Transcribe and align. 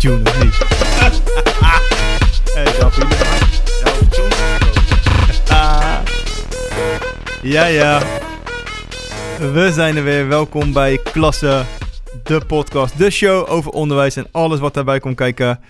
tune 0.00 0.30
of 0.30 0.42
niet? 0.42 0.58
hey, 2.54 2.78
dat 2.78 2.94
vind 2.94 3.14
Ah. 5.50 5.98
Ja, 7.42 7.64
ja. 7.64 8.02
We 9.38 9.72
zijn 9.72 9.96
er 9.96 10.02
weer. 10.04 10.28
Welkom 10.28 10.72
bij 10.72 10.98
Klasse, 11.12 11.64
de 12.22 12.40
podcast, 12.46 12.98
de 12.98 13.10
show 13.10 13.50
over 13.50 13.70
onderwijs 13.70 14.16
en 14.16 14.26
alles 14.30 14.60
wat 14.60 14.74
daarbij 14.74 15.00
komt 15.00 15.16
kijken. 15.16 15.60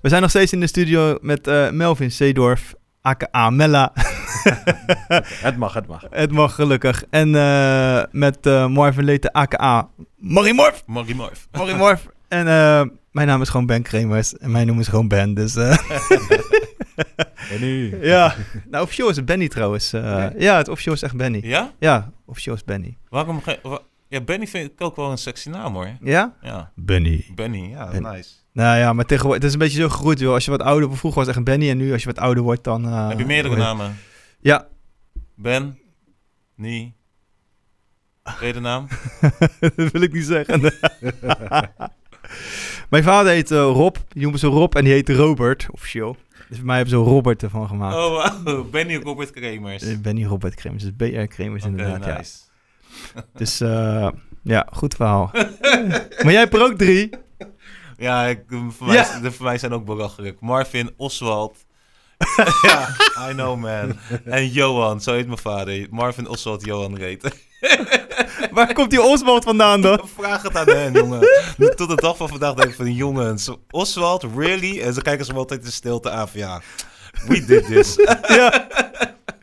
We 0.00 0.08
zijn 0.08 0.20
nog 0.20 0.30
steeds 0.30 0.52
in 0.52 0.60
de 0.60 0.66
studio 0.66 1.18
met 1.20 1.46
eh, 1.46 1.70
Melvin 1.70 2.10
Seedorf, 2.10 2.74
aka 3.02 3.50
Mella. 3.50 3.92
Het 5.46 5.56
mag, 5.56 5.74
het 5.74 5.86
mag. 5.86 6.04
Het 6.10 6.32
mag 6.32 6.54
gelukkig. 6.54 7.04
En 7.10 7.34
eh, 7.34 8.02
met 8.10 8.46
uh, 8.46 8.66
Marvin 8.66 9.04
Leten, 9.04 9.32
aka 9.32 9.88
Marie 10.16 10.54
Morf. 10.54 10.82
Marie 10.86 11.14
Morf. 11.14 11.46
Marie 11.52 11.74
Morf. 11.74 12.06
En 12.28 12.48
eh, 12.48 12.82
mijn 13.14 13.26
naam 13.28 13.40
is 13.42 13.48
gewoon 13.48 13.66
Ben 13.66 13.82
Kremers. 13.82 14.36
En 14.38 14.50
mijn 14.50 14.66
noem 14.66 14.80
is 14.80 14.88
gewoon 14.88 15.08
Ben. 15.08 15.34
Dus 15.34 15.56
eh, 15.56 15.78
Benny. 17.50 17.96
ja. 18.06 18.34
Nou, 18.70 18.82
officieel 18.84 19.08
is 19.08 19.16
het 19.16 19.24
Benny 19.24 19.48
trouwens. 19.48 19.92
Eh, 19.92 20.16
Nee. 20.16 20.30
Ja, 20.38 20.56
het 20.56 20.68
officieel 20.68 20.94
is 20.94 21.02
echt 21.02 21.16
Benny. 21.16 21.40
Ja? 21.42 21.72
Ja, 21.78 22.12
officieel 22.26 22.54
is 22.54 22.64
Benny. 22.64 22.96
Waarom 23.08 23.42
wa- 23.62 23.80
Ja, 24.08 24.20
Benny 24.20 24.46
vind 24.46 24.70
ik 24.70 24.80
ook 24.80 24.96
wel 24.96 25.10
een 25.10 25.18
sexy 25.18 25.48
naam 25.48 25.74
hoor. 25.74 25.88
Ja? 26.00 26.34
Ja, 26.42 26.72
Benny. 26.74 27.26
Benny, 27.34 27.68
ja, 27.70 27.90
Ben- 27.90 28.02
nice. 28.02 28.30
Nou 28.52 28.78
ja, 28.78 28.92
maar 28.92 29.04
tegenwoordig, 29.04 29.42
het 29.42 29.48
is 29.48 29.52
een 29.52 29.64
beetje 29.64 29.80
zo 29.82 29.88
gegroeid, 29.88 30.18
joh. 30.18 30.32
Als 30.34 30.44
je 30.44 30.50
wat 30.50 30.62
ouder, 30.62 30.88
vroeger 30.96 31.10
was 31.20 31.26
het 31.28 31.28
echt 31.28 31.36
een 31.36 31.44
Benny 31.44 31.70
en 31.70 31.76
nu 31.76 31.92
als 31.92 32.00
je 32.02 32.06
wat 32.08 32.18
ouder 32.18 32.42
wordt, 32.42 32.64
dan... 32.64 32.84
eh, 32.86 33.08
Heb 33.08 33.18
je 33.18 33.24
meerdere 33.26 33.56
namen? 33.56 33.96
Ja. 34.40 34.66
Ben? 35.34 35.78
Nie? 36.56 36.94
Tweede 38.36 38.60
naam? 38.70 38.88
dat 39.76 39.90
wil 39.92 40.02
ik 40.02 40.12
niet 40.12 40.24
zeggen. 40.24 40.60
Mijn 42.90 43.02
vader 43.02 43.32
heet 43.32 43.50
eh, 43.50 43.58
Rob, 43.58 43.96
die 44.08 44.22
noemen 44.22 44.40
ze 44.40 44.46
Rob 44.46 44.74
en 44.74 44.84
die 44.84 44.92
heet 44.92 45.08
Robert, 45.08 45.66
officieel. 45.70 46.16
Dus 46.48 46.56
voor 46.56 46.66
mij 46.66 46.76
hebben 46.76 46.94
ze 46.94 47.10
Robert 47.10 47.42
ervan 47.42 47.68
gemaakt. 47.68 47.96
Oh, 47.96 48.42
wow. 48.44 48.70
Benny 48.70 48.96
Robert 48.96 49.30
Kremers. 49.30 49.82
Eh, 49.82 49.98
Benny 49.98 50.24
Robert 50.24 50.54
Kremers, 50.54 50.82
dus 50.82 50.92
BR 50.96 51.24
Kremers 51.24 51.64
inderdaad, 51.64 52.04
ja. 52.04 52.16
nice. 52.16 52.32
Dus 53.34 53.60
eh, 53.60 54.08
ja, 54.42 54.68
goed 54.72 54.94
verhaal. 54.94 55.30
maar 56.22 56.30
jij 56.32 56.40
hebt 56.40 56.54
er 56.54 56.62
ook 56.62 56.78
drie. 56.78 57.10
Ja, 57.96 58.24
ik, 58.26 58.42
voor, 58.68 58.86
mij, 58.86 58.96
Ja. 58.96 59.20
de, 59.20 59.32
voor 59.32 59.44
mij 59.44 59.58
zijn 59.58 59.72
ook 59.72 59.84
belachelijk. 59.84 60.40
Marvin, 60.40 60.90
Oswald. 60.96 61.64
ja, 62.62 62.88
I 63.28 63.32
know 63.32 63.56
man. 63.58 63.98
En 64.24 64.48
Johan, 64.48 65.00
zo 65.00 65.12
heet 65.12 65.26
mijn 65.26 65.38
vader. 65.38 65.86
Marvin, 65.90 66.28
Oswald, 66.28 66.64
Johan 66.64 66.96
Reet. 66.96 67.22
Waar 68.50 68.72
komt 68.72 68.90
die 68.90 69.02
Oswald 69.02 69.44
vandaan 69.44 69.80
dan? 69.80 70.00
Vraag 70.18 70.42
het 70.42 70.56
aan 70.56 70.68
hen, 70.68 70.92
jongen. 70.92 71.20
Tot 71.76 71.88
de 71.88 71.94
dag 71.94 72.16
van 72.16 72.28
vandaag 72.28 72.54
denk 72.54 72.68
ik 72.68 72.76
van, 72.76 72.92
jongens, 72.92 73.50
Oswald, 73.70 74.26
really? 74.36 74.80
En 74.82 74.94
ze 74.94 75.02
kijken 75.02 75.24
ze 75.24 75.32
me 75.32 75.38
altijd 75.38 75.64
in 75.64 75.72
stilte 75.72 76.10
aan 76.10 76.28
van, 76.28 76.40
ja, 76.40 76.60
we 77.26 77.44
did 77.44 77.66
this. 77.66 77.94
ja, 78.38 78.66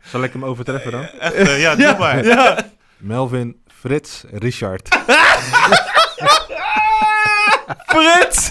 Zal 0.04 0.24
ik 0.24 0.34
hem 0.34 0.46
overtreffen 0.46 0.92
dan? 0.92 1.04
Echt, 1.20 1.34
eh, 1.34 1.62
ja, 1.62 1.76
doe 1.76 1.84
ja, 1.86 1.98
maar. 1.98 2.26
ja. 2.26 2.70
Melvin, 2.98 3.62
Frits, 3.80 4.24
Richard. 4.32 4.88
Frits! 7.86 8.50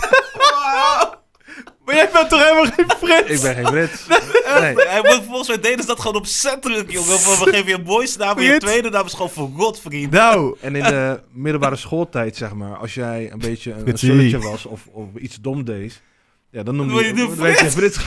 Maar 1.84 1.94
jij 1.94 2.10
bent 2.12 2.28
toch 2.28 2.42
helemaal 2.64 2.97
geen 2.98 3.08
Frits? 3.08 3.30
Ik 3.30 3.41
ben 3.41 3.55
geen 3.55 3.66
Frits. 3.66 4.06
Nee. 4.61 4.75
Hij 4.75 5.00
moet, 5.03 5.22
volgens 5.27 5.48
mij 5.48 5.61
deden 5.61 5.80
ze 5.80 5.86
dat 5.86 6.00
gewoon 6.00 6.16
opzettelijk, 6.16 6.91
jongen. 6.91 7.19
Van, 7.20 7.44
we 7.44 7.50
geven 7.50 7.69
je 7.69 7.75
een 7.75 7.83
boys 7.83 8.17
naam 8.17 8.36
en 8.36 8.42
je 8.42 8.48
Frits. 8.48 8.64
tweede 8.64 8.91
naam 8.91 9.06
is 9.06 9.12
gewoon 9.12 9.30
voor 9.30 9.50
God, 9.56 9.80
vriend. 9.80 10.11
Nou, 10.12 10.56
En 10.61 10.77
in 10.77 10.83
de 10.83 11.20
middelbare 11.33 11.77
schooltijd, 11.77 12.36
zeg 12.36 12.55
maar, 12.55 12.77
als 12.77 12.94
jij 12.94 13.30
een 13.33 13.39
beetje 13.39 13.72
een, 13.72 13.98
sulletje 13.98 14.39
was 14.39 14.67
of, 14.67 14.86
of 14.86 15.07
iets 15.17 15.36
dom 15.40 15.64
deed, 15.64 16.02
ja, 16.51 16.62
dan 16.62 16.77
noemde 16.77 16.95
je, 16.95 17.05
je 17.07 17.12
de 17.12 17.27
dan 17.27 17.36
werd 17.36 17.61
je 17.61 17.70
Frits. 17.70 17.98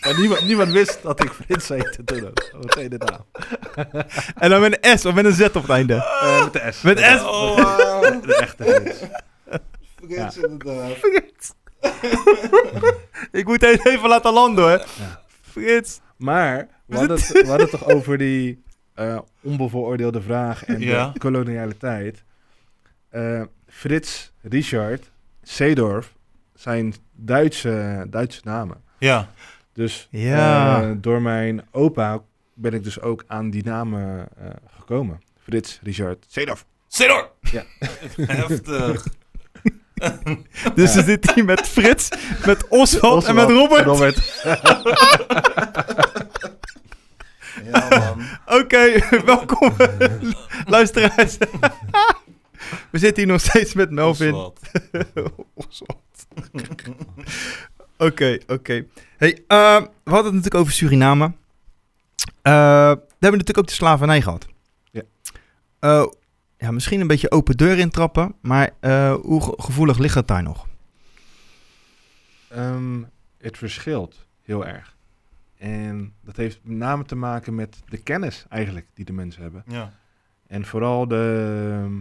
Maar 0.00 0.18
niemand, 0.18 0.46
niemand 0.46 0.72
wist 0.72 0.98
dat 1.02 1.22
ik 1.22 1.30
Frits 1.30 1.68
heette 1.68 2.04
toen 2.04 2.26
ook. 2.26 2.50
Oh, 2.54 2.60
tweede 2.60 2.98
naam. 2.98 3.24
en 4.34 4.50
dan 4.50 4.60
met 4.60 4.78
een 4.80 4.98
S 4.98 5.04
of 5.04 5.14
met 5.14 5.24
een 5.24 5.32
Z 5.32 5.40
op 5.40 5.54
het 5.54 5.68
einde. 5.68 5.94
Eh, 5.94 6.44
met 6.44 6.52
de 6.52 6.72
S. 6.72 6.82
Met 6.82 6.98
S? 6.98 7.22
Oh, 7.22 7.56
wow. 7.56 8.22
De 8.26 8.36
echte 8.36 8.64
Frits. 8.64 8.98
Frits, 10.06 10.36
inderdaad. 10.36 10.96
Ik 13.32 13.46
moet 13.46 13.60
het 13.60 13.86
even 13.86 14.08
laten 14.08 14.32
landen. 14.32 14.78
Ja. 14.98 15.22
Frits. 15.40 16.00
Maar 16.16 16.68
we 16.86 16.96
hadden, 16.96 17.16
het, 17.16 17.28
we 17.32 17.46
hadden 17.46 17.68
het 17.68 17.70
toch 17.80 17.88
over 17.88 18.18
die 18.18 18.62
eh, 18.94 19.18
onbevooroordeelde 19.42 20.20
vraag 20.22 20.64
en 20.64 20.80
Ja. 20.80 21.10
de 21.12 21.18
koloniale 21.18 21.76
tijd. 21.76 22.24
Eh, 23.08 23.42
Frits, 23.68 24.32
Richard, 24.42 25.10
Seedorf 25.42 26.12
zijn 26.54 26.94
Duitse, 27.12 28.06
Duitse 28.10 28.40
namen. 28.44 28.82
Ja, 28.98 29.30
Dus 29.72 30.08
Ja. 30.10 30.82
eh, 30.82 30.90
door 30.96 31.22
mijn 31.22 31.62
opa 31.70 32.20
ben 32.54 32.72
ik 32.74 32.84
dus 32.84 33.00
ook 33.00 33.24
aan 33.26 33.50
die 33.50 33.64
namen 33.64 34.28
eh, 34.38 34.46
gekomen. 34.76 35.20
Frits, 35.42 35.80
Richard, 35.82 36.24
Seedorf. 36.28 36.64
Sedor! 36.88 37.30
Ja. 37.40 37.62
Heftig. 38.36 39.06
Dus 40.74 40.94
we 40.94 41.02
zitten 41.02 41.34
hier 41.34 41.44
met 41.44 41.68
Frits, 41.68 42.08
met 42.46 42.68
Oswald, 42.68 43.24
en 43.24 43.34
met 43.34 43.48
Robert. 43.50 44.18
Ja, 47.72 47.88
man. 47.88 48.24
Oké, 48.60 48.98
welkom 49.24 49.72
luisteraars. 50.66 51.36
we 52.90 52.98
zitten 52.98 53.22
hier 53.22 53.32
nog 53.32 53.40
steeds 53.40 53.74
met 53.74 53.90
Melvin. 53.90 54.34
Oswald. 54.34 54.60
Oswald. 55.54 56.26
Oké, 57.98 58.38
oké. 58.46 58.86
Hey, 59.16 59.44
eh, 59.46 59.76
we 60.04 60.10
hadden 60.10 60.24
het 60.24 60.34
natuurlijk 60.34 60.54
over 60.54 60.72
Suriname. 60.72 61.24
Eh, 62.42 62.52
we 62.92 63.26
hebben 63.26 63.38
natuurlijk 63.38 63.58
ook 63.58 63.66
de 63.66 63.72
slavernij 63.72 64.22
gehad. 64.22 64.46
Ja. 64.90 65.02
Eh, 65.78 66.06
ja, 66.60 66.70
misschien 66.70 67.00
een 67.00 67.06
beetje 67.06 67.30
open 67.30 67.56
deur 67.56 67.78
intrappen, 67.78 68.34
maar 68.40 68.70
eh, 68.80 69.14
hoe 69.14 69.42
ge- 69.42 69.54
gevoelig 69.56 69.98
ligt 69.98 70.14
het 70.14 70.28
daar 70.28 70.42
nog? 70.42 70.66
Ehm, 72.48 73.02
het 73.38 73.58
verschilt 73.58 74.26
heel 74.42 74.66
erg. 74.66 74.96
En 75.58 76.12
dat 76.20 76.36
heeft 76.36 76.60
met 76.62 76.76
name 76.76 77.04
te 77.04 77.14
maken 77.16 77.54
met 77.54 77.82
de 77.88 77.98
kennis 77.98 78.44
eigenlijk 78.48 78.86
die 78.94 79.04
de 79.04 79.12
mensen 79.12 79.42
hebben. 79.42 79.62
Ja. 79.66 79.92
En 80.46 80.64
vooral 80.64 81.08
de, 81.08 81.46
ehm, 81.84 81.94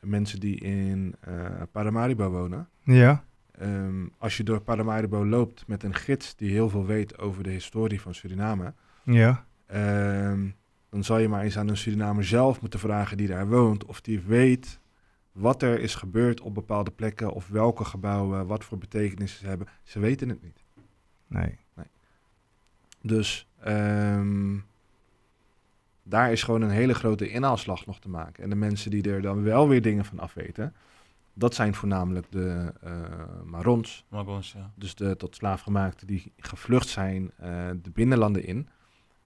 de 0.00 0.06
mensen 0.06 0.40
die 0.40 0.56
in 0.60 1.14
eh, 1.20 1.34
Paramaribo 1.72 2.30
wonen. 2.30 2.68
Ja. 2.82 3.24
Ehm, 3.58 4.06
als 4.18 4.36
je 4.36 4.42
door 4.42 4.60
Paramaribo 4.60 5.26
loopt 5.26 5.66
met 5.66 5.82
een 5.82 5.94
gids 5.94 6.36
die 6.36 6.50
heel 6.50 6.68
veel 6.68 6.86
weet 6.86 7.18
over 7.18 7.42
de 7.42 7.50
historie 7.50 8.00
van 8.00 8.14
Suriname, 8.14 8.72
Ja. 9.02 9.44
ehm, 9.66 10.48
dan 10.90 11.04
zal 11.04 11.18
je 11.18 11.28
maar 11.28 11.42
eens 11.42 11.58
aan 11.58 11.68
een 11.68 11.76
Surinamer 11.76 12.24
zelf 12.24 12.60
moeten 12.60 12.80
vragen 12.80 13.16
die 13.16 13.28
daar 13.28 13.48
woont, 13.48 13.84
of 13.84 14.00
die 14.00 14.20
weet 14.20 14.80
wat 15.32 15.62
er 15.62 15.80
is 15.80 15.94
gebeurd 15.94 16.40
op 16.40 16.54
bepaalde 16.54 16.90
plekken, 16.90 17.32
of 17.32 17.48
welke 17.48 17.84
gebouwen, 17.84 18.46
wat 18.46 18.64
voor 18.64 18.78
betekenissen 18.78 19.40
ze 19.40 19.46
hebben. 19.46 19.68
Ze 19.82 19.98
weten 19.98 20.28
het 20.28 20.42
niet. 20.42 20.64
Nee. 21.26 21.58
Dus 23.02 23.48
ehm, 23.60 24.56
daar 26.02 26.32
is 26.32 26.42
gewoon 26.42 26.62
een 26.62 26.70
hele 26.70 26.94
grote 26.94 27.28
inhaalslag 27.28 27.86
nog 27.86 28.00
te 28.00 28.08
maken. 28.08 28.42
En 28.42 28.50
de 28.50 28.56
mensen 28.56 28.90
die 28.90 29.10
er 29.10 29.22
dan 29.22 29.42
wel 29.42 29.68
weer 29.68 29.82
dingen 29.82 30.04
van 30.04 30.18
afweten, 30.18 30.74
dat 31.32 31.54
zijn 31.54 31.74
voornamelijk 31.74 32.26
de 32.30 32.72
eh 32.80 32.92
Marons. 33.44 34.04
Maar 34.08 34.26
ons, 34.26 34.52
ja. 34.52 34.70
Dus 34.74 34.94
de 34.94 35.16
tot 35.16 35.36
slaafgemaakten 35.36 36.06
die 36.06 36.32
gevlucht 36.36 36.88
zijn 36.88 37.30
eh, 37.36 37.68
de 37.82 37.90
binnenlanden 37.90 38.44
in. 38.44 38.68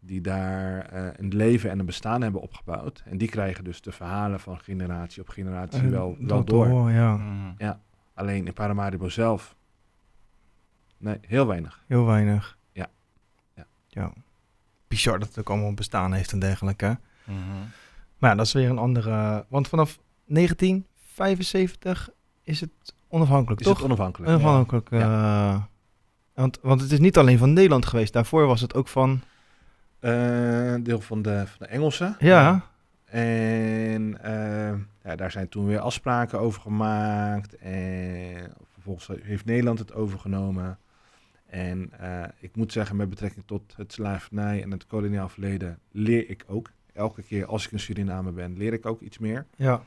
Die 0.04 0.20
daar 0.20 0.78
eh, 0.86 1.06
een 1.16 1.34
leven 1.36 1.70
en 1.70 1.78
een 1.78 1.86
bestaan 1.86 2.22
hebben 2.22 2.40
opgebouwd. 2.40 3.02
En 3.06 3.18
die 3.18 3.28
krijgen 3.28 3.64
dus 3.64 3.80
de 3.80 3.92
verhalen 3.92 4.40
van 4.40 4.58
generatie 4.60 5.22
op 5.22 5.28
generatie 5.28 5.82
Eh, 5.82 5.88
wel, 5.88 6.16
door. 6.44 6.90
ja. 6.90 7.16
Mhm. 7.16 7.72
Alleen 8.14 8.46
in 8.46 8.52
Paramaribo 8.52 9.08
zelf, 9.08 9.54
nee, 10.96 11.18
heel 11.20 11.46
weinig. 11.46 11.84
Heel 11.86 12.04
weinig. 12.04 12.58
Ja. 12.72 12.86
Ja. 13.54 13.66
ja. 13.88 14.12
Bizar 14.88 15.18
dat 15.18 15.28
het 15.28 15.38
ook 15.38 15.50
allemaal 15.50 15.74
bestaan 15.74 16.12
heeft 16.12 16.32
en 16.32 16.38
dergelijke. 16.38 16.98
Mhm. 17.24 17.38
Maar 18.18 18.30
ja, 18.30 18.36
dat 18.36 18.46
is 18.46 18.52
weer 18.52 18.70
een 18.70 18.78
andere... 18.78 19.44
Want 19.48 19.68
vanaf 19.68 19.98
1975 20.26 22.10
is 22.42 22.60
het 22.60 22.70
onafhankelijk, 23.08 23.60
Is 23.60 23.66
toch? 23.66 23.76
het 23.76 23.84
onafhankelijk? 23.86 24.30
onafhankelijk. 24.30 24.90
eh, 24.90 25.62
want, 26.34 26.58
want 26.62 26.80
het 26.80 26.92
is 26.92 26.98
niet 26.98 27.18
alleen 27.18 27.38
van 27.38 27.52
Nederland 27.52 27.86
geweest. 27.86 28.12
Daarvoor 28.12 28.46
was 28.46 28.60
het 28.60 28.74
ook 28.74 28.88
van... 28.88 29.20
Eh, 30.02 30.74
deel 30.80 31.00
van 31.00 31.22
de, 31.22 31.42
van 31.46 31.56
de 31.58 31.66
Engelsen. 31.66 32.16
Ja. 32.18 32.64
En 33.04 34.22
eh, 34.22 34.78
ja, 35.04 35.16
daar 35.16 35.30
zijn 35.30 35.48
toen 35.48 35.66
weer 35.66 35.78
afspraken 35.78 36.40
over 36.40 36.60
gemaakt. 36.60 37.56
En 37.56 38.52
vervolgens 38.72 39.10
heeft 39.22 39.44
Nederland 39.44 39.78
het 39.78 39.94
overgenomen. 39.94 40.78
En 41.46 41.90
eh, 41.98 42.24
ik 42.38 42.56
moet 42.56 42.72
zeggen, 42.72 42.96
met 42.96 43.08
betrekking 43.08 43.46
tot 43.46 43.74
het 43.76 43.92
slavernij 43.92 44.62
en 44.62 44.70
het 44.70 44.86
koloniaal 44.86 45.28
verleden, 45.28 45.78
leer 45.90 46.30
ik 46.30 46.44
ook. 46.46 46.70
Elke 46.92 47.22
keer 47.22 47.46
als 47.46 47.64
ik 47.64 47.72
in 47.72 47.80
Suriname 47.80 48.32
ben, 48.32 48.56
leer 48.56 48.72
ik 48.72 48.86
ook 48.86 49.00
iets 49.00 49.18
meer. 49.18 49.46
Ja. 49.56 49.82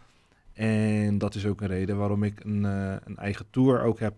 En 0.54 1.18
dat 1.18 1.36
is 1.36 1.46
ook 1.46 1.62
een 1.62 1.68
reden 1.68 1.98
waarom 1.98 2.24
ik 2.24 2.44
een, 2.44 2.64
een 2.64 3.18
eigen 3.18 3.46
tour 3.50 3.82
ook 3.82 4.00
heb 4.00 4.14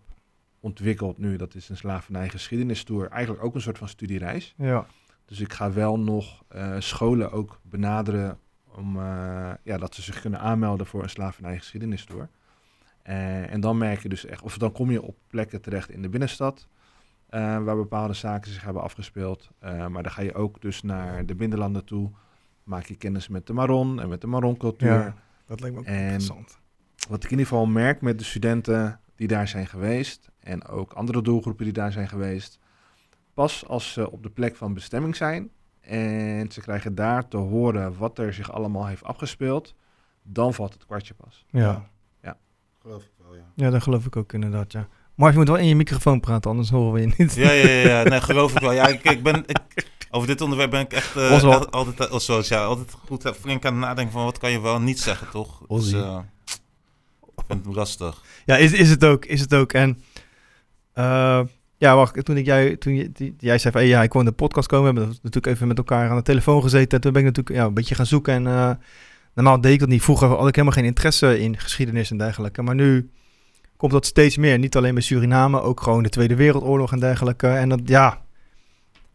ontwikkeld 0.60 1.18
nu. 1.18 1.36
Dat 1.36 1.56
is 1.56 1.70
een 1.70 1.78
slavernijgeschiedenistour. 1.78 3.10
Eigenlijk 3.10 3.44
ook 3.44 3.56
een 3.56 3.62
soort 3.62 3.78
van 3.78 3.90
studiereis. 3.90 4.54
Ja. 4.58 4.86
Dus 5.28 5.40
ik 5.40 5.54
ga 5.54 5.72
wel 5.72 6.00
nog 6.00 6.44
eh, 6.48 6.76
scholen 6.80 7.32
ook 7.32 7.60
benaderen 7.64 8.40
om 8.76 8.98
eh, 9.00 9.52
ja, 9.64 9.78
dat 9.78 9.96
ze 9.96 10.02
zich 10.02 10.22
kunnen 10.22 10.40
aanmelden 10.40 10.86
voor 10.88 11.04
een 11.04 11.10
slavernijgeschiedenistour. 11.10 12.30
Eh, 13.02 13.52
en 13.54 13.60
dan 13.60 13.78
merk 13.78 14.02
je 14.02 14.10
dus 14.10 14.26
echt, 14.26 14.42
of 14.42 14.58
dan 14.58 14.72
kom 14.72 14.92
je 14.92 15.02
op 15.02 15.16
plekken 15.28 15.62
terecht 15.62 15.90
in 15.90 16.02
de 16.02 16.10
binnenstad. 16.10 16.68
waar 17.30 17.76
bepaalde 17.76 18.14
zaken 18.14 18.52
zich 18.52 18.64
hebben 18.64 18.82
afgespeeld. 18.82 19.50
Maar 19.62 20.04
dan 20.04 20.12
ga 20.12 20.22
je 20.22 20.34
ook 20.34 20.62
dus 20.62 20.82
naar 20.82 21.26
de 21.26 21.36
binnenlanden 21.36 21.86
toe. 21.86 22.12
Maak 22.64 22.86
je 22.86 22.96
kennis 22.96 23.28
met 23.28 23.48
de 23.48 23.54
Maron 23.54 24.02
en 24.02 24.10
met 24.10 24.22
de 24.22 24.28
Maron-cultuur. 24.28 24.90
Ja. 24.94 25.16
Dat 25.46 25.60
lijkt 25.60 25.76
me 25.76 25.82
ook 25.82 25.88
En- 25.88 26.02
interessant. 26.04 26.60
Wat 27.10 27.18
ik 27.24 27.32
in 27.32 27.38
ieder 27.38 27.46
geval 27.46 27.66
merk 27.66 28.02
met 28.02 28.20
de 28.20 28.26
studenten 28.26 29.00
die 29.16 29.28
daar 29.28 29.48
zijn 29.48 29.68
geweest. 29.68 30.30
En 30.40 30.66
ook 30.66 30.94
andere 30.94 31.22
doelgroepen 31.22 31.64
die 31.64 31.74
daar 31.74 31.92
zijn 31.92 32.08
geweest. 32.08 32.60
Pas 33.38 33.68
als 33.68 33.94
ze 33.94 34.12
op 34.12 34.24
de 34.24 34.30
plek 34.30 34.56
van 34.56 34.74
bestemming 34.74 35.16
zijn. 35.16 35.50
En 35.82 36.52
ze 36.52 36.62
krijgen 36.62 36.96
daar 36.96 37.28
te 37.28 37.38
horen 37.38 37.98
wat 37.98 38.18
er 38.18 38.34
zich 38.34 38.52
allemaal 38.52 38.86
heeft 38.86 39.04
afgespeeld. 39.04 39.76
Dan 40.24 40.54
valt 40.54 40.74
het 40.74 40.86
kwartje 40.86 41.14
pas. 41.14 41.46
Ja. 41.50 41.90
Geloof 42.88 43.04
ik 43.04 43.12
wel, 43.24 43.36
ja. 43.36 43.52
ja, 43.56 43.70
dat 43.70 43.84
geloof 43.84 44.06
ik 44.06 44.16
ook 44.16 44.34
inderdaad, 44.34 44.72
ja. 44.72 44.88
Maar 45.16 45.32
je 45.32 45.38
moet 45.38 45.48
wel 45.48 45.58
in 45.58 45.68
je 45.68 45.76
microfoon 45.76 46.20
praten, 46.20 46.50
anders 46.52 46.70
horen 46.70 46.94
we 46.94 47.00
je 47.00 47.14
niet. 47.18 47.34
Ja, 47.34 47.52
ja, 47.52 47.68
ja, 47.68 47.88
ja. 47.88 48.04
Nee, 48.10 48.22
geloof 48.22 48.52
ik 48.52 48.60
wel. 48.60 48.72
Ja, 48.72 48.88
ik, 48.88 49.04
ik 49.04 49.24
ben, 49.24 49.44
ik, 49.46 49.88
over 50.12 50.28
dit 50.28 50.42
onderwerp 50.42 50.72
ben 50.72 50.82
ik 50.82 50.94
echt, 50.94 51.16
eh, 51.16 51.32
echt 51.32 51.72
altijd, 51.72 52.00
eh, 52.00 52.14
Oswald, 52.14 52.48
ja, 52.48 52.64
altijd 52.64 52.92
goed 52.92 53.26
eh, 53.26 53.34
flink 53.34 53.66
aan 53.66 53.74
het 53.74 53.82
nadenken 53.82 54.14
van 54.14 54.24
wat 54.24 54.38
kan 54.38 54.52
je 54.52 54.62
wel 54.62 54.76
en 54.76 54.84
niet 54.84 55.00
zeggen, 55.00 55.30
toch? 55.30 55.62
Dus, 55.68 55.92
eh, 55.92 56.20
ik 57.36 57.44
vind 57.48 57.66
het 57.66 57.76
lastig. 57.76 58.24
Ja, 58.46 58.58
is, 58.58 58.74
is 58.74 58.90
het 58.90 59.06
ook, 59.06 59.26
is 59.26 59.42
het 59.42 59.54
ook. 59.54 59.74
En 59.74 60.04
eh, 60.94 61.42
ja, 61.78 61.96
wacht, 61.96 62.26
toen 62.26 62.38
ik 62.38 62.46
jij, 62.46 62.76
toen 62.76 62.96
je, 62.96 63.12
die- 63.12 63.36
jij 63.38 63.58
zei 63.58 63.72
van, 63.74 63.82
hey, 63.82 63.90
ja, 63.90 64.04
ik 64.04 64.12
wil 64.12 64.22
in 64.22 64.28
de 64.28 64.34
podcast 64.34 64.68
komen, 64.68 64.94
we 64.94 65.00
hebben 65.00 65.18
natuurlijk 65.22 65.56
even 65.56 65.68
met 65.68 65.78
elkaar 65.78 66.10
aan 66.10 66.16
de 66.18 66.22
telefoon 66.24 66.62
gezeten. 66.62 66.92
En 66.92 67.02
toen 67.02 67.12
ben 67.14 67.22
ik 67.22 67.28
natuurlijk 67.28 67.56
ja, 67.56 67.66
een 67.66 67.74
beetje 67.74 67.96
gaan 67.96 68.06
zoeken 68.06 68.34
en 68.34 68.48
eh, 68.48 68.72
normaal 69.34 69.62
deed 69.62 69.74
ik 69.74 69.80
dat 69.80 69.90
niet. 69.90 70.02
Vroeger 70.04 70.28
had 70.28 70.48
ik 70.48 70.56
helemaal 70.56 70.78
geen 70.78 70.86
interesse 70.86 71.40
in 71.40 71.60
geschiedenis 71.60 72.12
en 72.12 72.18
dergelijke. 72.18 72.62
Maar 72.62 72.76
nu 72.76 73.10
komt 73.78 73.92
dat 73.92 74.06
steeds 74.06 74.38
meer. 74.38 74.60
Niet 74.60 74.76
alleen 74.76 74.94
bij 74.94 75.04
Suriname, 75.04 75.62
ook 75.62 75.82
gewoon 75.82 76.04
de 76.04 76.10
Tweede 76.10 76.36
Wereldoorlog 76.36 76.92
en 76.92 77.00
dergelijke. 77.00 77.48
En 77.48 77.70
dat, 77.70 77.80
ja, 77.86 78.22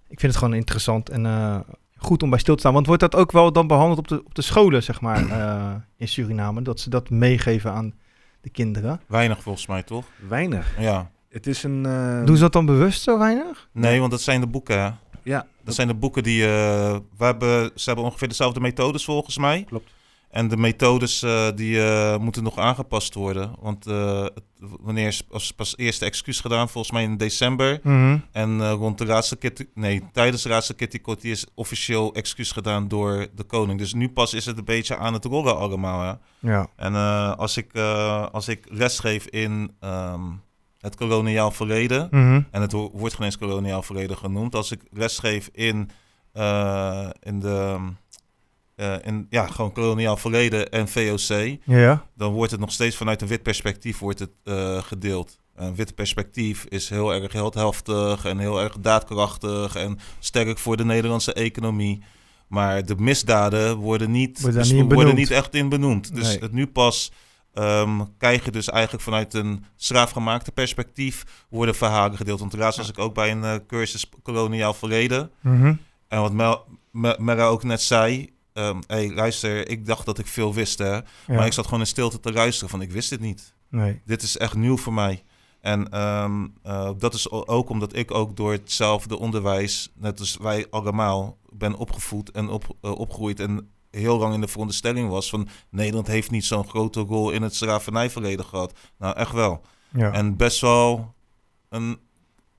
ik 0.09 0.21
vind 0.21 0.33
het 0.33 0.37
gewoon 0.43 0.55
interessant 0.55 1.09
en 1.09 1.27
eh, 1.27 1.61
goed 1.97 2.23
om 2.23 2.31
bij 2.31 2.39
stil 2.39 2.55
te 2.55 2.61
staan. 2.61 2.73
Want 2.73 2.87
wordt 2.87 3.01
dat 3.03 3.15
ook 3.17 3.33
wel 3.33 3.53
dan 3.53 3.67
behandeld 3.67 3.99
op 3.99 4.09
de, 4.09 4.25
op 4.25 4.35
de 4.35 4.43
scholen, 4.43 4.83
zeg 4.83 5.01
maar, 5.01 5.29
eh, 5.29 5.75
in 5.97 6.09
Suriname? 6.09 6.63
Dat 6.63 6.81
ze 6.81 6.91
dat 6.91 7.11
meegeven 7.11 7.73
aan 7.73 7.95
de 8.41 8.51
kinderen? 8.51 9.01
Weinig 9.07 9.43
volgens 9.43 9.67
mij, 9.67 9.83
toch? 9.83 10.05
Weinig. 10.29 10.75
Ja. 10.79 11.11
Het 11.33 11.47
is 11.47 11.63
een... 11.63 11.87
eh, 11.87 12.25
Doen 12.25 12.37
ze 12.37 12.43
dat 12.43 12.53
dan 12.53 12.67
bewust 12.67 13.03
zo 13.03 13.19
weinig? 13.19 13.69
Nee, 13.73 13.99
want 13.99 14.11
dat 14.11 14.21
zijn 14.21 14.41
de 14.41 14.47
boeken, 14.47 14.81
hè. 14.83 14.91
Ja, 15.23 15.47
Dat 15.65 15.75
zijn 15.75 15.89
de 15.89 15.95
boeken 15.95 16.23
die... 16.23 16.43
eh, 16.43 16.97
we 17.19 17.25
hebben, 17.25 17.71
ze 17.75 17.85
hebben 17.87 18.05
ongeveer 18.05 18.29
dezelfde 18.29 18.61
methodes 18.61 19.05
volgens 19.05 19.39
mij. 19.39 19.65
Klopt. 19.65 19.91
En 20.31 20.49
de 20.49 20.57
methodes 20.57 21.23
eh, 21.23 21.47
die 21.55 21.83
eh, 21.85 22.17
moeten 22.19 22.43
nog 22.43 22.59
aangepast 22.59 23.15
worden. 23.15 23.51
Want 23.61 23.87
eh, 23.87 24.23
het- 24.23 24.43
wanneer 24.81 25.07
is 25.07 25.21
pas, 25.23 25.53
pas 25.53 25.77
eerste 25.77 26.05
excuus 26.05 26.41
gedaan? 26.41 26.69
Volgens 26.69 26.93
mij 26.93 27.03
in 27.03 27.17
december. 27.17 27.81
En 28.33 28.61
eh, 28.61 28.71
rond 28.73 28.99
de 28.99 29.07
laatste 29.07 29.37
Kitty, 29.37 29.67
nee, 29.75 30.03
tijdens 30.13 30.43
de 30.43 30.49
laatste 30.49 30.75
Kitty 30.75 30.99
Kotti 31.01 31.31
is 31.31 31.47
officieel 31.55 32.15
excuus 32.15 32.53
gedaan 32.53 32.89
door 32.89 33.27
de 33.35 33.43
koning. 33.45 33.79
Dus 33.79 33.95
nu 33.95 34.09
pas 34.09 34.35
is 34.35 34.47
het 34.47 34.59
een 34.59 34.65
beetje 34.65 34.97
aan 34.97 35.13
het 35.13 35.25
rollen 35.25 35.57
allemaal. 35.59 36.01
Hè? 36.03 36.13
Ja. 36.53 36.67
En 36.77 36.95
eh, 36.95 37.37
als, 37.37 37.57
ik, 37.57 37.73
eh, 37.73 38.27
als 38.33 38.49
ik 38.49 38.65
lesgeef 38.69 39.27
in 39.27 39.71
ehm, 39.81 40.21
het 40.83 40.95
koloniaal 40.97 41.51
verleden, 41.51 42.11
en 42.51 42.61
het 42.61 42.73
wo- 42.73 42.91
wordt 42.95 43.15
geen 43.15 43.25
eens 43.25 43.39
koloniaal 43.39 43.83
verleden 43.83 44.17
genoemd, 44.17 44.55
als 44.55 44.71
ik 44.71 44.81
lesgeef 44.91 45.49
in, 45.53 45.91
eh, 46.33 47.09
in 47.23 47.41
de, 47.41 47.77
eh, 48.75 48.95
in, 49.05 49.27
ja, 49.31 49.47
gewoon 49.47 49.73
koloniaal 49.73 50.17
verleden 50.17 50.71
en 50.71 50.89
VOC, 50.89 51.59
Ja. 51.65 52.07
dan 52.17 52.33
wordt 52.33 52.51
het 52.51 52.61
nog 52.61 52.73
steeds 52.73 52.97
vanuit 52.97 53.23
een 53.23 53.29
wit 53.29 53.43
perspectief 53.43 53.99
wordt 53.99 54.19
het, 54.19 54.31
eh, 54.45 54.83
gedeeld. 54.83 55.41
Een 55.55 55.75
wit 55.75 55.95
perspectief 55.95 56.65
is 56.69 56.89
heel 56.89 57.15
erg 57.15 57.33
heldhaftig 57.33 58.25
en 58.25 58.39
heel 58.39 58.61
erg 58.61 58.77
daadkrachtig 58.81 59.75
en 59.75 59.99
sterk 60.19 60.59
voor 60.59 60.77
de 60.77 60.85
Nederlandse 60.85 61.33
economie. 61.33 62.03
Maar 62.49 62.85
de 62.85 62.95
misdaden 62.99 63.77
worden 63.77 64.11
niet, 64.11 64.41
Worden 64.41 64.61
dus 64.61 64.71
niet 64.71 64.93
worden 64.93 65.15
niet 65.15 65.31
echt 65.31 65.55
in 65.55 65.69
benoemd. 65.69 66.15
Dus 66.15 66.27
Nee. 66.27 66.39
het 66.39 66.53
nu 66.53 66.67
pas 66.67 67.13
ehm, 67.53 68.01
krijg 68.19 68.45
je 68.45 68.51
dus 68.51 68.69
eigenlijk 68.69 69.05
vanuit 69.05 69.35
een 69.35 69.65
slaafgemaakte 69.77 70.53
perspectief 70.53 71.47
worden 71.49 71.75
verhalen 71.75 72.17
gedeeld. 72.17 72.41
Want 72.41 72.53
laatst 72.53 72.79
was 72.79 72.89
ik 72.89 72.99
ook 72.99 73.15
bij 73.15 73.31
een 73.31 73.45
eh, 73.45 73.55
cursus 73.67 74.09
koloniaal 74.23 74.75
verleden. 74.75 75.31
Mhm. 75.41 75.75
En 76.09 76.21
wat 76.21 76.33
Mel, 76.33 76.65
Mera 77.19 77.45
ook 77.45 77.63
net 77.65 77.83
zei. 77.83 78.31
ehm 78.53 78.81
hey, 78.87 79.15
luister, 79.15 79.69
ik 79.69 79.87
dacht 79.87 80.07
dat 80.07 80.19
ik 80.19 80.27
veel 80.27 80.55
wist, 80.55 80.79
hè. 80.79 80.95
Ja. 80.95 81.05
Maar 81.27 81.47
ik 81.47 81.53
zat 81.53 81.65
gewoon 81.65 81.81
in 81.81 81.87
stilte 81.87 82.21
te 82.21 82.33
luisteren 82.33 82.71
van, 82.71 82.83
ik 82.83 82.93
wist 82.93 83.11
dit 83.11 83.21
niet. 83.21 83.55
Nee. 83.69 84.01
Dit 84.05 84.23
is 84.23 84.37
echt 84.37 84.55
nieuw 84.55 84.77
voor 84.77 84.93
mij. 84.93 85.25
En 85.61 85.89
ehm, 85.89 86.47
eh, 86.63 86.91
dat 86.99 87.15
is 87.15 87.31
ook 87.31 87.69
omdat 87.69 87.97
ik 87.97 88.11
ook 88.11 88.37
door 88.37 88.53
hetzelfde 88.53 89.19
onderwijs, 89.19 89.93
net 89.95 90.21
als 90.21 90.37
wij 90.37 90.67
allemaal, 90.71 91.39
ben 91.49 91.75
opgevoed 91.75 92.31
en 92.31 92.49
op, 92.49 92.77
eh, 92.81 92.91
opgegroeid 92.91 93.41
en 93.41 93.71
heel 94.01 94.19
lang 94.19 94.35
in 94.35 94.41
de 94.41 94.49
veronderstelling 94.49 95.09
was 95.09 95.29
van 95.31 95.49
Nederland 95.71 96.07
heeft 96.07 96.31
niet 96.31 96.45
zo'n 96.45 96.69
grote 96.69 97.01
rol 97.01 97.31
in 97.31 97.43
het 97.43 97.55
slavernijverleden 97.55 98.45
gehad. 98.45 98.79
Nou, 98.99 99.17
echt 99.17 99.33
wel. 99.33 99.65
Ja. 99.93 100.13
En 100.13 100.37
best 100.37 100.61
wel 100.61 101.15
een, 101.69 101.99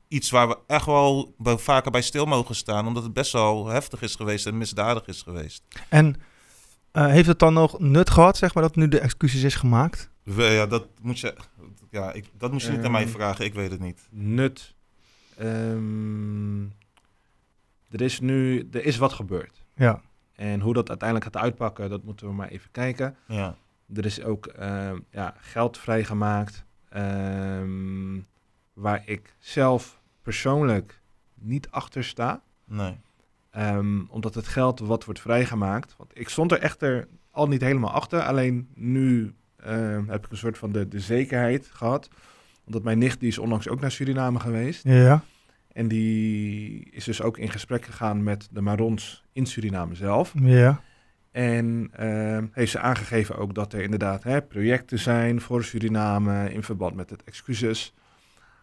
iets 0.08 0.30
waar 0.30 0.48
we 0.48 0.58
echt 0.68 0.86
wel 0.86 1.34
bij- 1.38 1.58
vaker 1.58 1.92
bij 1.92 2.02
stil 2.02 2.26
mogen 2.26 2.56
staan, 2.56 2.88
omdat 2.88 3.04
het 3.04 3.14
best 3.14 3.32
wel 3.32 3.68
heftig 3.68 4.02
is 4.02 4.16
geweest 4.16 4.46
en 4.46 4.58
misdadig 4.58 5.06
is 5.08 5.22
geweest. 5.22 5.64
En 5.90 6.16
eh, 6.92 7.08
heeft 7.08 7.28
het 7.28 7.40
dan 7.40 7.54
nog 7.54 7.80
nut 7.80 8.10
gehad, 8.10 8.38
zeg 8.38 8.54
maar, 8.54 8.64
dat 8.64 8.76
nu 8.76 8.88
de 8.88 9.00
excuses 9.00 9.44
is 9.44 9.56
gemaakt? 9.56 10.10
We- 10.24 10.44
ja, 10.44 10.66
dat 10.66 10.88
moet 11.02 11.20
je, 11.20 11.36
ja, 11.92 12.12
ik, 12.12 12.26
dat 12.38 12.52
moet 12.52 12.62
je 12.62 12.70
niet 12.72 12.84
aan 12.86 12.92
mij 12.92 13.04
Ehm, 13.04 13.12
vragen, 13.12 13.46
ik 13.46 13.54
weet 13.54 13.72
het 13.72 13.80
niet. 13.80 14.08
nut. 14.10 14.74
Ehm, 15.38 16.62
er 17.90 18.02
is 18.02 18.20
nu 18.20 18.68
er 18.72 18.86
is 18.86 18.98
wat 18.98 19.14
gebeurd. 19.14 19.64
Ja. 19.76 20.02
En 20.36 20.60
hoe 20.60 20.74
dat 20.74 20.90
uiteindelijk 20.90 21.34
gaat 21.34 21.44
uitpakken, 21.44 21.90
dat 21.90 22.04
moeten 22.04 22.28
we 22.28 22.34
maar 22.34 22.48
even 22.48 22.72
kijken. 22.72 23.16
Ja. 23.28 23.56
Er 23.94 24.06
is 24.06 24.24
ook 24.24 24.46
ehm, 24.46 25.00
ja, 25.10 25.34
geld 25.38 25.78
vrijgemaakt. 25.78 26.66
ehm, 26.90 28.20
waar 28.74 29.02
ik 29.06 29.36
zelf 29.40 30.02
persoonlijk 30.22 31.02
niet 31.34 31.70
achter 31.70 32.04
sta. 32.04 32.42
Nee. 32.66 32.98
Ehm, 33.52 34.02
omdat 34.10 34.34
het 34.36 34.48
geld 34.48 34.80
wat 34.80 35.06
wordt 35.06 35.20
vrijgemaakt. 35.20 35.96
Want 35.98 36.12
ik 36.20 36.30
stond 36.30 36.52
er 36.52 36.60
echter 36.60 37.08
al 37.32 37.48
niet 37.48 37.62
helemaal 37.62 37.92
achter. 37.92 38.22
Alleen 38.22 38.68
nu 38.74 39.34
ehm, 39.58 40.08
heb 40.08 40.26
ik 40.26 40.32
een 40.32 40.38
soort 40.38 40.58
van 40.58 40.72
de, 40.72 40.88
de 40.88 41.00
zekerheid 41.00 41.70
gehad. 41.74 42.10
Omdat 42.66 42.84
mijn 42.84 42.98
nicht 42.98 43.20
die 43.20 43.30
is 43.30 43.38
onlangs 43.38 43.68
ook 43.68 43.80
naar 43.82 43.92
Suriname 43.92 44.40
geweest. 44.40 44.84
Ja. 44.84 45.24
En 45.74 45.88
die 45.88 46.90
is 46.92 47.04
dus 47.04 47.22
ook 47.22 47.38
in 47.38 47.50
gesprek 47.50 47.86
gegaan 47.86 48.24
met 48.24 48.48
de 48.52 48.62
Marons 48.62 49.24
in 49.32 49.46
Suriname 49.46 49.96
zelf. 49.96 50.34
Ja. 50.36 50.82
En 51.32 51.90
ehm, 51.94 52.46
heeft 52.52 52.72
ze 52.72 52.80
aangegeven 52.80 53.38
ook 53.38 53.56
dat 53.56 53.74
er 53.74 53.82
inderdaad 53.82 54.24
hè, 54.24 54.42
projecten 54.42 55.00
zijn 55.00 55.42
voor 55.42 55.64
Suriname 55.64 56.54
in 56.54 56.64
verband 56.64 56.96
met 56.96 57.10
het 57.10 57.24
excuses. 57.24 57.94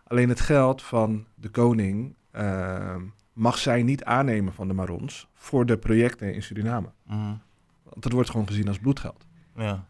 Alleen 0.07 0.29
het 0.29 0.41
geld 0.41 0.83
van 0.83 1.27
de 1.35 1.49
koning 1.49 2.15
ehm, 2.31 3.01
mag 3.33 3.59
zij 3.59 3.83
niet 3.83 4.05
aannemen 4.05 4.53
van 4.53 4.69
de 4.69 4.75
Marons 4.75 5.29
voor 5.35 5.67
de 5.67 5.79
projecten 5.79 6.35
in 6.35 6.43
Suriname. 6.43 6.89
Mhm. 7.07 7.35
Want 7.83 8.03
dat 8.03 8.13
wordt 8.13 8.31
gewoon 8.31 8.47
gezien 8.47 8.69
als 8.69 8.79
bloedgeld. 8.79 9.27
Ja. 9.57 9.85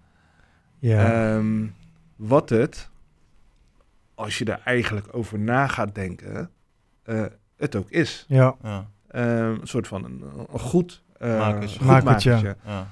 Ja. 0.79 1.35
Ehm, 1.35 1.67
wat 2.17 2.49
het, 2.49 2.91
als 4.15 4.39
je 4.39 4.45
er 4.45 4.61
eigenlijk 4.65 5.07
over 5.11 5.39
na 5.39 5.67
gaat 5.67 5.95
denken, 5.95 6.50
eh, 7.02 7.25
het 7.57 7.76
ook 7.76 7.90
is. 7.90 8.25
ja. 8.28 8.57
Ja. 8.62 8.90
Ehm, 9.09 9.26
een 9.61 9.66
soort 9.66 9.88
van 9.88 10.04
een, 10.04 10.25
een 10.52 10.59
goed, 10.59 11.02
eh 11.19 11.38
Makertje. 11.38 11.78
goed 11.78 11.87
Makertje. 11.87 12.30
makertje. 12.30 12.57
Ja. 12.64 12.87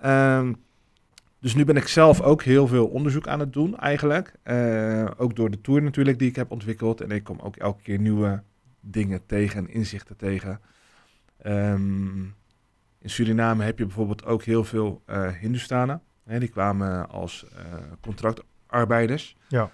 Ehm, 0.00 0.52
dus 1.40 1.54
nu 1.54 1.64
ben 1.64 1.76
ik 1.76 1.88
zelf 1.88 2.20
ook 2.20 2.42
heel 2.42 2.66
veel 2.66 2.86
onderzoek 2.86 3.28
aan 3.28 3.40
het 3.40 3.52
doen, 3.52 3.78
eigenlijk. 3.78 4.34
Eh, 4.42 5.06
ook 5.16 5.36
door 5.36 5.50
de 5.50 5.60
tour 5.60 5.82
natuurlijk 5.82 6.18
die 6.18 6.28
ik 6.28 6.36
heb 6.36 6.50
ontwikkeld. 6.50 7.00
En 7.00 7.10
ik 7.10 7.24
kom 7.24 7.40
ook 7.40 7.56
elke 7.56 7.82
keer 7.82 7.98
nieuwe 7.98 8.42
dingen 8.80 9.26
tegen 9.26 9.58
en 9.58 9.68
inzichten 9.74 10.16
tegen. 10.16 10.60
Ehm, 11.38 12.22
in 12.98 13.10
Suriname 13.10 13.64
heb 13.64 13.78
je 13.78 13.84
bijvoorbeeld 13.84 14.24
ook 14.24 14.42
heel 14.42 14.64
veel 14.64 15.02
eh 15.06 15.28
Hindustanen. 15.40 16.02
Hè, 16.24 16.38
die 16.38 16.48
kwamen 16.48 17.08
als 17.08 17.44
eh, 17.56 17.62
contractarbeiders. 18.00 19.36
Ja. 19.48 19.70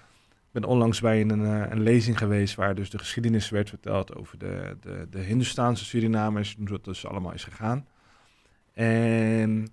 Ik 0.51 0.61
ben 0.61 0.69
onlangs 0.69 1.01
bij 1.01 1.21
een, 1.21 1.45
eh, 1.45 1.69
een 1.69 1.81
lezing 1.81 2.17
geweest 2.17 2.55
waar 2.55 2.75
dus 2.75 2.89
de 2.89 2.97
geschiedenis 2.97 3.49
werd 3.49 3.69
verteld 3.69 4.15
over 4.15 4.37
de, 4.37 4.77
de, 4.81 5.07
de 5.09 5.19
Hindustaanse 5.19 5.85
Surinamers, 5.85 6.55
hoe 6.57 6.67
dat 6.67 6.83
dus 6.85 7.05
allemaal 7.05 7.33
is 7.33 7.43
gegaan. 7.43 7.87
En 8.73 9.67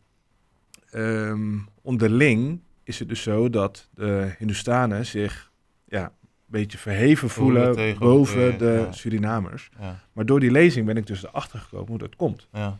ehm, 0.90 1.58
onderling 1.82 2.60
is 2.84 2.98
het 2.98 3.08
dus 3.08 3.22
zo 3.22 3.50
dat 3.50 3.88
de 3.94 4.34
Hindustanen 4.38 5.06
zich 5.06 5.50
ja, 5.84 6.12
beetje 6.46 6.78
verheven 6.78 7.30
Voelen 7.30 7.56
voelen 7.56 7.76
tegen 7.76 7.98
boven 7.98 8.58
de 8.58 8.84
ja. 8.86 8.92
Surinamers. 8.92 9.70
Ja, 9.78 10.00
Maar 10.12 10.26
door 10.26 10.40
die 10.40 10.50
lezing 10.50 10.86
ben 10.86 10.96
ik 10.96 11.06
dus 11.06 11.24
erachter 11.24 11.58
gekomen 11.58 11.88
hoe 11.88 11.98
dat 11.98 12.16
komt. 12.16 12.48
ja, 12.52 12.78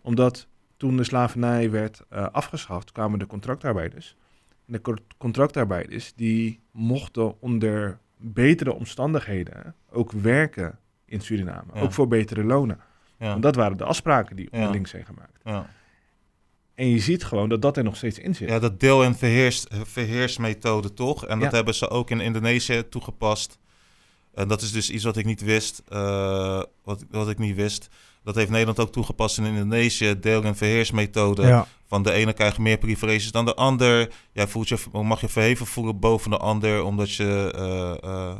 Omdat 0.00 0.46
toen 0.76 0.96
de 0.96 1.04
slavernij 1.04 1.70
werd 1.70 2.04
eh, 2.08 2.26
afgeschaft, 2.32 2.92
kwamen 2.92 3.18
de 3.18 3.26
contractarbeiders. 3.26 4.16
En 4.70 4.76
de 4.76 4.82
co- 4.82 5.04
contractarbeiders 5.18 6.12
die 6.16 6.60
mochten 6.72 7.40
onder 7.40 7.98
betere 8.16 8.72
omstandigheden 8.72 9.74
ook 9.90 10.12
werken 10.12 10.78
in 11.04 11.20
Suriname. 11.20 11.70
Ja. 11.74 11.80
Ook 11.80 11.92
voor 11.92 12.08
betere 12.08 12.44
lonen. 12.44 12.78
ja, 13.18 13.28
Want 13.30 13.42
dat 13.42 13.54
waren 13.54 13.76
de 13.76 13.84
afspraken 13.84 14.36
die 14.36 14.48
Ja. 14.50 14.58
onderling 14.58 14.88
zijn 14.88 15.04
gemaakt. 15.04 15.40
ja. 15.44 15.66
En 16.74 16.88
je 16.88 16.98
ziet 16.98 17.24
gewoon 17.24 17.48
dat 17.48 17.62
dat 17.62 17.76
er 17.76 17.84
nog 17.84 17.96
steeds 17.96 18.18
in 18.18 18.34
zit. 18.34 18.48
Ja, 18.48 18.58
dat 18.58 18.80
deel- 18.80 19.04
en 19.04 19.14
verheers, 19.14 19.66
verheersmethode 19.70 20.92
toch? 20.94 21.26
En 21.26 21.38
dat 21.38 21.52
hebben 21.52 21.74
ze 21.74 21.88
ook 21.90 22.10
in 22.10 22.20
Indonesië 22.20 22.88
toegepast. 22.88 23.58
En 24.34 24.48
dat 24.48 24.62
is 24.62 24.72
dus 24.72 24.90
iets 24.90 25.04
wat 25.04 25.16
ik 25.16 25.24
niet 25.24 25.40
wist. 25.40 25.82
eh, 25.88 26.62
wat, 26.84 27.04
wat 27.10 27.28
ik 27.28 27.38
niet 27.38 27.56
wist. 27.56 27.88
Dat 28.24 28.34
heeft 28.34 28.50
Nederland 28.50 28.78
ook 28.80 28.92
toegepast 28.92 29.38
in 29.38 29.44
Indonesië. 29.44 30.18
Deel- 30.20 30.42
en 30.44 30.56
verheersmethode. 30.56 31.42
Ja. 31.46 31.66
Van 31.86 32.02
de 32.02 32.12
ene 32.12 32.32
krijgt 32.32 32.58
meer 32.58 32.78
privileges 32.78 33.32
dan 33.32 33.44
de 33.44 33.54
ander. 33.54 34.12
Jij 34.32 34.48
voelt 34.48 34.68
je, 34.68 34.76
mag 34.92 35.20
je 35.20 35.28
verheven 35.28 35.66
voelen 35.66 35.98
boven 35.98 36.30
de 36.30 36.36
ander. 36.36 36.82
Omdat 36.82 37.14
je 37.14 37.52
eh, 37.54 38.10
eh, 38.10 38.36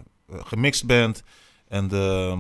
gemixt 0.47 0.87
bent. 0.87 1.23
En 1.69 1.89
de 1.89 2.37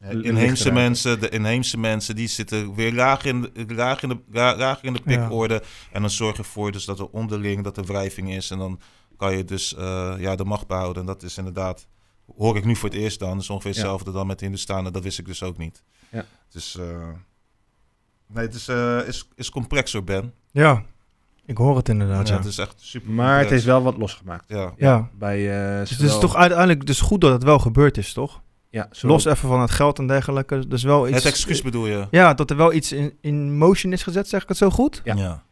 ja, 0.00 0.10
inheemse 0.10 0.72
mensen, 0.72 1.20
de 1.20 1.28
inheemse 1.28 1.78
mensen, 1.78 2.16
die 2.16 2.28
zitten 2.28 2.74
weer 2.74 2.92
laag 2.92 3.24
in, 3.24 3.40
de- 3.40 3.74
laag 3.74 4.02
in 4.02 4.08
de, 4.08 4.18
la- 4.30 4.56
laag 4.56 4.82
in 4.82 4.92
de 4.92 5.00
pikorde. 5.02 5.62
En 5.92 6.00
dan 6.00 6.10
zorg 6.10 6.36
je 6.36 6.42
ervoor 6.42 6.72
dus 6.72 6.84
dat 6.84 6.98
er 6.98 7.08
onderling 7.08 7.64
dat 7.64 7.76
er 7.76 7.84
wrijving 7.84 8.30
is. 8.34 8.50
En 8.50 8.58
dan 8.58 8.80
kan 9.16 9.36
je 9.36 9.44
dus 9.44 9.74
eh, 9.74 10.14
ja, 10.18 10.36
de 10.36 10.44
macht 10.44 10.66
behouden. 10.66 11.00
En 11.02 11.06
dat 11.06 11.22
is 11.22 11.38
inderdaad, 11.38 11.86
hoor 12.36 12.56
ik 12.56 12.64
nu 12.64 12.76
voor 12.76 12.88
het 12.88 12.98
eerst 12.98 13.18
dan. 13.18 13.38
Is 13.38 13.50
ongeveer 13.50 13.70
Ja. 13.70 13.76
hetzelfde 13.76 14.12
dan 14.12 14.26
met 14.26 14.38
de 14.38 14.44
Hindustanen. 14.44 14.92
Dat 14.92 15.02
wist 15.02 15.18
ik 15.18 15.26
dus 15.26 15.42
ook 15.42 15.58
niet. 15.58 15.82
Ja. 16.08 16.24
Dus 16.50 16.76
eh, 16.78 16.84
nee, 18.26 18.44
het 18.46 18.54
is, 18.54 18.68
eh, 18.68 18.98
is, 19.06 19.28
is 19.34 19.50
complexer, 19.50 20.04
Ben. 20.04 20.32
ja, 20.50 20.82
ik 21.46 21.56
hoor 21.58 21.76
het 21.76 21.88
inderdaad. 21.88 22.26
Ja, 22.28 22.32
Ja. 22.34 22.40
het 22.40 22.48
is 22.48 22.58
echt 22.58 22.74
super 22.80 23.10
Maar 23.10 23.38
het 23.38 23.50
is 23.50 23.64
wel 23.64 23.82
wat 23.82 23.96
losgemaakt. 23.96 24.44
Ja, 24.48 24.72
Ja. 24.76 25.08
Bij, 25.18 25.70
eh, 25.72 25.78
Dus 25.80 25.90
het 25.90 26.00
is 26.00 26.18
toch 26.18 26.36
uiteindelijk 26.36 26.86
dus 26.86 27.00
goed 27.00 27.20
dat 27.20 27.32
het 27.32 27.42
wel 27.42 27.58
gebeurd 27.58 27.96
is, 27.98 28.12
toch? 28.12 28.40
ja, 28.70 28.88
zowel- 28.90 29.16
Los 29.16 29.24
even 29.24 29.48
van 29.48 29.60
het 29.60 29.70
geld 29.70 29.98
en 29.98 30.06
dergelijke. 30.06 30.68
Dus 30.68 30.82
wel 30.82 31.06
iets. 31.08 31.16
het 31.16 31.24
excuus 31.24 31.62
bedoel 31.62 31.86
je? 31.86 32.06
Ja, 32.10 32.34
dat 32.34 32.50
er 32.50 32.56
wel 32.56 32.72
iets 32.72 32.92
in, 32.92 33.12
in 33.20 33.56
motion 33.58 33.92
is 33.92 34.02
gezet, 34.02 34.28
zeg 34.28 34.42
ik 34.42 34.48
het 34.48 34.56
zo 34.56 34.70
goed? 34.70 35.00
Ja. 35.04 35.14
ja. 35.14 35.42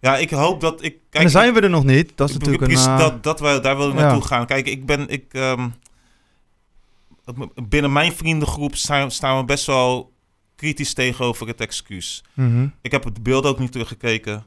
Ja, 0.00 0.16
ik 0.16 0.30
hoop 0.30 0.60
dat 0.60 0.82
ik... 0.82 0.92
en 0.92 0.98
Kijk, 1.10 1.22
dan 1.22 1.30
zijn 1.32 1.54
we 1.54 1.60
er 1.60 1.70
nog 1.70 1.84
niet. 1.84 2.12
Dat 2.14 2.28
is 2.28 2.34
ik- 2.34 2.40
natuurlijk 2.40 2.70
een... 2.72 2.78
precies, 2.82 2.98
dat, 3.02 3.22
dat 3.22 3.40
we, 3.40 3.58
daar 3.62 3.76
wil 3.76 3.88
ik 3.88 3.94
ja. 3.94 4.00
naartoe 4.00 4.22
gaan. 4.22 4.46
Kijk, 4.46 4.66
ik 4.66 4.86
ben... 4.86 5.08
Ik, 5.08 5.24
ehm, 5.34 5.68
binnen 7.68 7.92
mijn 7.92 8.12
vriendengroep 8.12 8.76
staan, 8.76 9.10
staan 9.10 9.38
we 9.38 9.44
best 9.44 9.66
wel 9.66 10.12
kritisch 10.56 10.94
tegenover 10.94 11.46
het 11.46 11.60
excuus. 11.60 12.24
mhm. 12.34 12.68
Ik 12.82 12.90
heb 12.90 13.04
het 13.04 13.22
beeld 13.22 13.46
ook 13.46 13.58
niet 13.58 13.72
teruggekeken. 13.72 14.46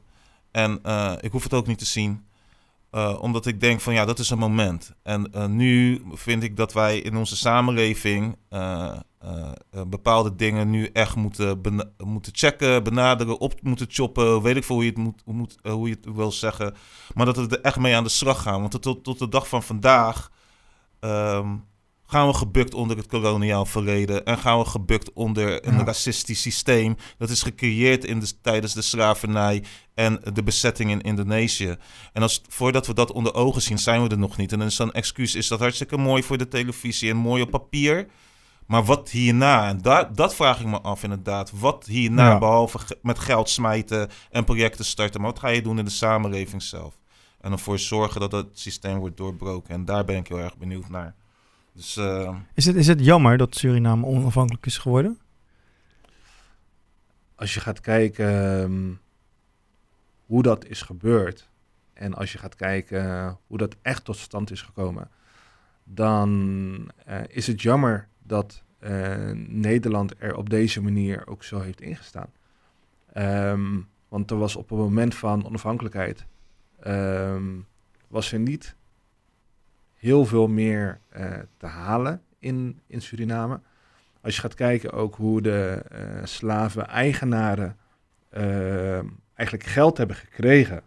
En 0.50 0.78
eh, 0.82 1.12
ik 1.20 1.32
hoef 1.32 1.42
het 1.42 1.54
ook 1.54 1.66
niet 1.66 1.78
te 1.78 1.84
zien. 1.84 2.24
Eh, 2.90 3.16
omdat 3.20 3.46
ik 3.46 3.60
denk 3.60 3.80
van 3.80 3.94
ja, 3.94 4.04
dat 4.04 4.18
is 4.18 4.30
een 4.30 4.38
moment. 4.38 4.94
En 5.02 5.32
eh, 5.32 5.46
nu 5.46 6.02
vind 6.12 6.42
ik 6.42 6.56
dat 6.56 6.72
wij 6.72 6.98
in 6.98 7.16
onze 7.16 7.36
samenleving 7.36 8.36
bepaalde 9.86 10.36
dingen 10.36 10.70
nu 10.70 10.90
echt 10.92 11.16
moeten, 11.16 11.60
moeten 12.04 12.32
checken, 12.34 12.82
benaderen, 12.82 13.40
op 13.40 13.62
moeten 13.62 13.86
choppen. 13.90 14.42
Weet 14.42 14.56
ik 14.56 14.64
veel 14.64 14.74
hoe 14.74 14.84
je 14.84 14.90
het, 14.90 14.98
moet, 14.98 15.22
hoe 15.24 15.34
moet, 15.34 15.56
hoe 15.62 15.88
je 15.88 15.94
het 15.94 16.14
wil 16.14 16.32
zeggen. 16.32 16.74
Maar 17.14 17.26
dat 17.26 17.36
we 17.36 17.48
er 17.48 17.60
echt 17.60 17.78
mee 17.78 17.96
aan 17.96 18.04
de 18.04 18.08
slag 18.10 18.42
gaan. 18.42 18.60
Want 18.60 18.82
tot, 18.82 19.04
tot 19.04 19.18
de 19.18 19.28
dag 19.28 19.48
van 19.48 19.62
vandaag 19.62 20.30
ehm, 21.00 21.54
gaan 22.06 22.26
we 22.26 22.34
gebukt 22.34 22.74
onder 22.74 22.96
het 22.96 23.06
koloniaal 23.06 23.64
verleden. 23.66 24.24
En 24.24 24.38
gaan 24.38 24.58
we 24.58 24.64
gebukt 24.64 25.12
onder 25.12 25.66
een 25.66 25.76
Ja. 25.76 25.84
racistisch 25.84 26.40
systeem. 26.42 26.96
Dat 27.18 27.30
is 27.30 27.42
gecreëerd 27.42 28.04
in 28.04 28.20
de, 28.20 28.40
tijdens 28.40 28.74
de 28.74 28.82
slavernij 28.82 29.64
en 29.94 30.20
de 30.32 30.42
bezetting 30.42 30.90
in 30.90 31.00
Indonesië. 31.00 31.76
En 32.12 32.22
als, 32.22 32.42
voordat 32.48 32.86
we 32.86 32.94
dat 32.94 33.12
onder 33.12 33.34
ogen 33.34 33.62
zien, 33.62 33.78
zijn 33.78 34.02
we 34.02 34.08
er 34.08 34.18
nog 34.18 34.36
niet. 34.36 34.52
En 34.52 34.58
dan 34.58 34.66
is 34.68 34.76
dan 34.76 34.92
excuus, 34.92 35.34
is 35.34 35.48
dat 35.48 35.58
hartstikke 35.60 35.96
mooi 35.96 36.22
voor 36.22 36.38
de 36.38 36.48
televisie 36.48 37.10
en 37.10 37.16
mooi 37.16 37.42
op 37.42 37.50
papier. 37.50 38.06
Maar 38.66 38.84
wat 38.84 39.10
hierna? 39.10 39.68
En 39.68 39.80
dat 40.14 40.34
vraag 40.34 40.60
ik 40.60 40.66
me 40.66 40.80
af 40.80 41.02
inderdaad. 41.02 41.50
Wat 41.54 41.84
hierna, 41.86 42.28
Ja. 42.30 42.38
behalve 42.38 42.78
met 43.02 43.18
geld 43.18 43.48
smijten 43.50 44.10
en 44.30 44.44
projecten 44.44 44.84
starten. 44.84 45.20
Maar 45.20 45.30
wat 45.30 45.38
ga 45.40 45.48
je 45.48 45.62
doen 45.62 45.78
in 45.78 45.84
de 45.84 45.90
samenleving 45.90 46.62
zelf? 46.62 46.94
En 47.40 47.52
ervoor 47.52 47.78
zorgen 47.78 48.20
dat 48.20 48.32
het 48.32 48.46
systeem 48.52 48.98
wordt 48.98 49.16
doorbroken. 49.16 49.74
En 49.74 49.84
daar 49.84 50.04
ben 50.04 50.16
ik 50.16 50.28
heel 50.28 50.38
erg 50.40 50.56
benieuwd 50.56 50.88
naar. 50.88 51.14
Dus 51.76 51.96
eh, 51.96 52.36
is, 52.54 52.64
het, 52.64 52.76
is 52.76 52.86
het 52.86 53.04
jammer 53.04 53.36
dat 53.36 53.54
Suriname 53.54 54.06
onafhankelijk 54.06 54.66
is 54.66 54.78
geworden? 54.78 55.18
als 57.36 57.54
je 57.54 57.60
gaat 57.60 57.80
kijken 57.80 58.60
ehm, 58.62 58.92
hoe 60.26 60.42
dat 60.42 60.66
is 60.66 60.82
gebeurd 60.82 61.48
en 61.92 62.14
als 62.14 62.32
je 62.32 62.38
gaat 62.38 62.54
kijken 62.54 63.38
hoe 63.46 63.58
dat 63.58 63.76
echt 63.82 64.04
tot 64.04 64.16
stand 64.16 64.50
is 64.50 64.62
gekomen, 64.62 65.10
dan 65.84 66.90
eh, 67.04 67.20
is 67.28 67.46
het 67.46 67.62
jammer 67.62 68.08
dat 68.22 68.62
eh, 68.78 69.30
Nederland 69.46 70.14
er 70.18 70.36
op 70.36 70.50
deze 70.50 70.82
manier 70.82 71.26
ook 71.26 71.44
zo 71.44 71.60
heeft 71.60 71.80
ingestaan. 71.80 72.30
Ehm, 73.12 73.80
want 74.08 74.30
er 74.30 74.38
was 74.38 74.56
op 74.56 74.68
het 74.68 74.78
moment 74.78 75.14
van 75.14 75.46
onafhankelijkheid 75.46 76.26
ehm, 76.80 77.44
was 78.08 78.32
er 78.32 78.38
niet 78.38 78.76
heel 79.96 80.24
veel 80.24 80.48
meer 80.48 81.00
eh, 81.08 81.38
te 81.56 81.66
halen 81.66 82.22
in, 82.38 82.80
in 82.86 83.02
Suriname. 83.02 83.60
Als 84.20 84.34
je 84.34 84.40
gaat 84.40 84.54
kijken 84.54 84.92
ook 84.92 85.14
hoe 85.14 85.42
de 85.42 85.82
eh, 85.88 86.24
slaven-eigenaren 86.24 87.76
eh, 88.28 88.98
eigenlijk 89.34 89.68
geld 89.68 89.96
hebben 89.98 90.16
gekregen, 90.16 90.82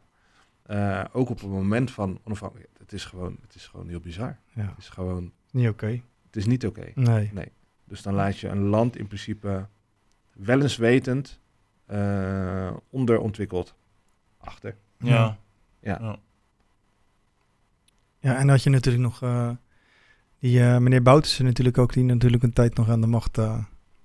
eh, 0.63 1.03
ook 1.11 1.29
op 1.29 1.39
het 1.39 1.49
moment 1.49 1.91
van 1.91 2.19
onafhankelijkheid. 2.23 2.79
Het 2.79 2.93
is 2.93 3.05
gewoon, 3.05 3.37
het 3.41 3.55
is 3.55 3.67
gewoon 3.67 3.87
heel 3.87 3.99
bizar. 3.99 4.37
Ja, 4.53 4.61
Het 4.67 4.77
is 4.77 4.89
gewoon, 4.89 5.31
niet 5.51 5.67
oké. 5.69 6.01
het 6.25 6.35
is 6.35 6.45
niet 6.45 6.65
oké. 6.65 6.91
Nee. 7.33 7.51
Dus 7.85 8.01
dan 8.01 8.13
laat 8.13 8.39
je 8.39 8.47
een 8.47 8.63
land 8.63 8.97
in 8.97 9.07
principe 9.07 9.67
wetend 10.77 11.39
eh 11.85 12.71
onderontwikkeld 12.89 13.75
achter. 14.37 14.75
ja. 14.97 15.37
Ja. 15.81 15.97
Ja. 16.01 16.19
Ja, 18.19 18.31
en 18.31 18.39
dan 18.39 18.49
had 18.49 18.63
je 18.63 18.69
natuurlijk 18.69 19.03
nog 19.03 19.21
eh, 19.21 19.49
die 20.39 20.63
eh, 20.63 20.77
meneer 20.77 21.01
Boutersen 21.01 21.45
natuurlijk 21.45 21.77
ook, 21.77 21.93
die 21.93 22.03
natuurlijk 22.03 22.43
een 22.43 22.53
tijd 22.53 22.75
nog 22.75 22.89
aan 22.89 23.01
de 23.01 23.07
macht 23.07 23.37
eh, 23.37 23.57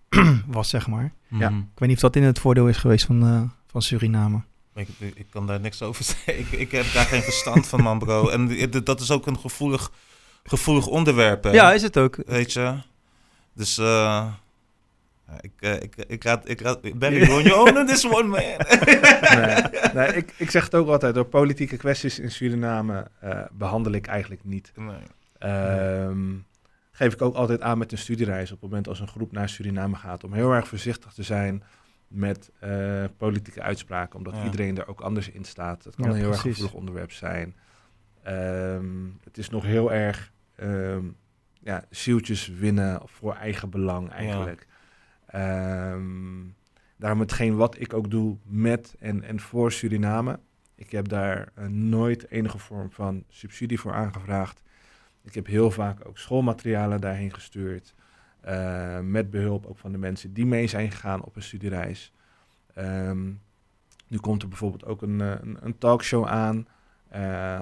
was, 0.46 0.68
zeg 0.68 0.86
maar. 0.86 1.12
Ja. 1.28 1.50
Mhm. 1.50 1.58
Ik 1.58 1.78
weet 1.78 1.88
niet 1.88 1.96
of 1.96 2.02
dat 2.02 2.16
in 2.16 2.22
het 2.22 2.38
voordeel 2.38 2.68
is 2.68 2.76
geweest 2.76 3.06
van, 3.06 3.22
eh, 3.22 3.42
van 3.66 3.82
Suriname. 3.82 4.42
Ik, 4.74 4.88
ik, 4.98 5.14
ik 5.14 5.26
kan 5.30 5.46
daar 5.46 5.60
niks 5.60 5.82
over 5.82 6.04
zeggen. 6.14 6.38
Ik, 6.38 6.50
ik 6.50 6.70
heb 6.70 6.92
daar 6.92 7.04
geen 7.04 7.22
verstand 7.22 7.66
van, 7.66 7.82
man, 7.82 7.98
bro. 7.98 8.28
En 8.28 8.70
dat 8.84 9.00
is 9.00 9.10
ook 9.10 9.26
een 9.26 9.38
gevoelig, 9.38 9.92
gevoelig 10.44 10.86
onderwerp, 10.86 11.44
hè. 11.44 11.50
Ja, 11.50 11.72
is 11.72 11.82
het 11.82 11.98
ook. 11.98 12.16
Weet 12.26 12.52
je? 12.52 12.74
Dus, 13.52 13.78
eh... 13.78 14.26
ik, 15.40 15.52
eh, 15.58 15.74
ik, 15.74 15.96
ik 15.96 16.24
raad... 16.24 16.48
Ik 16.48 16.60
raad 16.60 16.84
ik 16.84 16.98
ben 16.98 17.22
ik 17.22 17.30
on 17.30 17.42
your 17.42 17.60
own 17.60 17.78
in 17.78 17.86
this 17.86 18.06
one, 18.06 18.22
man. 18.22 18.40
nee, 19.38 19.62
nee, 19.94 20.14
ik, 20.16 20.34
ik 20.36 20.50
zeg 20.50 20.64
het 20.64 20.74
ook 20.74 20.88
altijd, 20.88 21.14
door 21.14 21.24
politieke 21.24 21.76
kwesties 21.76 22.18
in 22.18 22.30
Suriname 22.30 23.10
eh, 23.20 23.40
behandel 23.52 23.92
ik 23.92 24.06
eigenlijk 24.06 24.44
niet. 24.44 24.72
Nee. 24.76 24.96
Ehm, 25.38 26.32
geef 26.92 27.12
ik 27.12 27.22
ook 27.22 27.34
altijd 27.34 27.60
aan 27.60 27.78
met 27.78 27.92
een 27.92 27.98
studiereis 27.98 28.52
op 28.52 28.60
het 28.60 28.68
moment 28.70 28.88
als 28.88 29.00
een 29.00 29.08
groep 29.08 29.32
naar 29.32 29.48
Suriname 29.48 29.96
gaat. 29.96 30.24
Om 30.24 30.32
heel 30.32 30.52
erg 30.52 30.68
voorzichtig 30.68 31.12
te 31.12 31.22
zijn 31.22 31.62
met 32.08 32.50
eh, 32.60 33.04
politieke 33.16 33.62
uitspraken, 33.62 34.18
omdat 34.18 34.34
Ja. 34.34 34.44
iedereen 34.44 34.78
er 34.78 34.88
ook 34.88 35.00
anders 35.00 35.28
in 35.30 35.44
staat. 35.44 35.84
Het 35.84 35.94
kan 35.94 36.04
Ja, 36.04 36.10
een 36.10 36.16
heel 36.16 36.30
erg 36.30 36.40
gevoelig 36.40 36.72
onderwerp 36.72 37.12
zijn. 37.12 37.56
Ehm, 38.22 38.86
het 39.24 39.38
is 39.38 39.48
nog 39.50 39.64
heel 39.64 39.92
erg 39.92 40.32
ehm, 40.56 41.04
ja, 41.60 41.84
zieltjes 41.90 42.48
winnen 42.48 43.00
voor 43.04 43.34
eigen 43.34 43.70
belang 43.70 44.10
eigenlijk. 44.10 44.66
Ehm, 45.34 46.42
daarom 46.96 47.20
hetgeen 47.20 47.56
wat 47.56 47.80
ik 47.80 47.92
ook 47.92 48.10
doe 48.10 48.36
met 48.44 48.96
en, 48.98 49.22
en 49.22 49.40
voor 49.40 49.72
Suriname. 49.72 50.38
Ik 50.74 50.90
heb 50.90 51.08
daar 51.08 51.48
eh, 51.54 51.66
nooit 51.66 52.30
enige 52.30 52.58
vorm 52.58 52.90
van 52.90 53.24
subsidie 53.28 53.80
voor 53.80 53.92
aangevraagd. 53.92 54.62
Ik 55.22 55.34
heb 55.34 55.46
heel 55.46 55.70
vaak 55.70 56.06
ook 56.08 56.18
schoolmaterialen 56.18 57.00
daarheen 57.00 57.32
gestuurd. 57.34 57.94
eh, 58.40 59.00
met 59.00 59.30
behulp 59.30 59.66
ook 59.66 59.78
van 59.78 59.92
de 59.92 59.98
mensen 59.98 60.32
die 60.32 60.46
mee 60.46 60.66
zijn 60.66 60.90
gegaan 60.90 61.22
op 61.24 61.36
een 61.36 61.42
studiereis. 61.42 62.12
Ehm, 62.74 63.32
nu 64.08 64.18
komt 64.20 64.42
er 64.42 64.48
bijvoorbeeld 64.48 64.84
ook 64.84 65.02
een, 65.02 65.20
eh, 65.20 65.30
een, 65.40 65.56
een 65.60 65.78
talkshow 65.78 66.26
aan. 66.26 66.66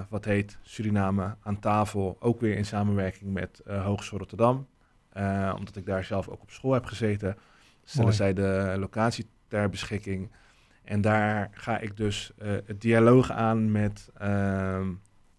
wat 0.09 0.25
heet 0.25 0.57
Suriname 0.61 1.35
aan 1.41 1.59
tafel. 1.59 2.17
Ook 2.19 2.39
weer 2.39 2.57
in 2.57 2.65
samenwerking 2.65 3.33
met 3.33 3.61
Hogeschool 3.65 4.19
Rotterdam. 4.19 4.67
Omdat 5.57 5.75
ik 5.75 5.85
daar 5.85 6.03
zelf 6.03 6.27
ook 6.27 6.41
op 6.41 6.51
school 6.51 6.73
heb 6.73 6.85
gezeten. 6.85 7.37
Stellen 7.83 8.05
Mooi. 8.05 8.15
zij 8.15 8.33
de 8.33 8.75
locatie 8.79 9.29
ter 9.47 9.69
beschikking. 9.69 10.31
En 10.83 11.01
daar 11.01 11.49
ga 11.51 11.79
ik 11.79 11.97
dus 11.97 12.31
eh, 12.37 12.51
het 12.65 12.81
dialoog 12.81 13.31
aan 13.31 13.71
met 13.71 14.09
ehm, 14.17 14.87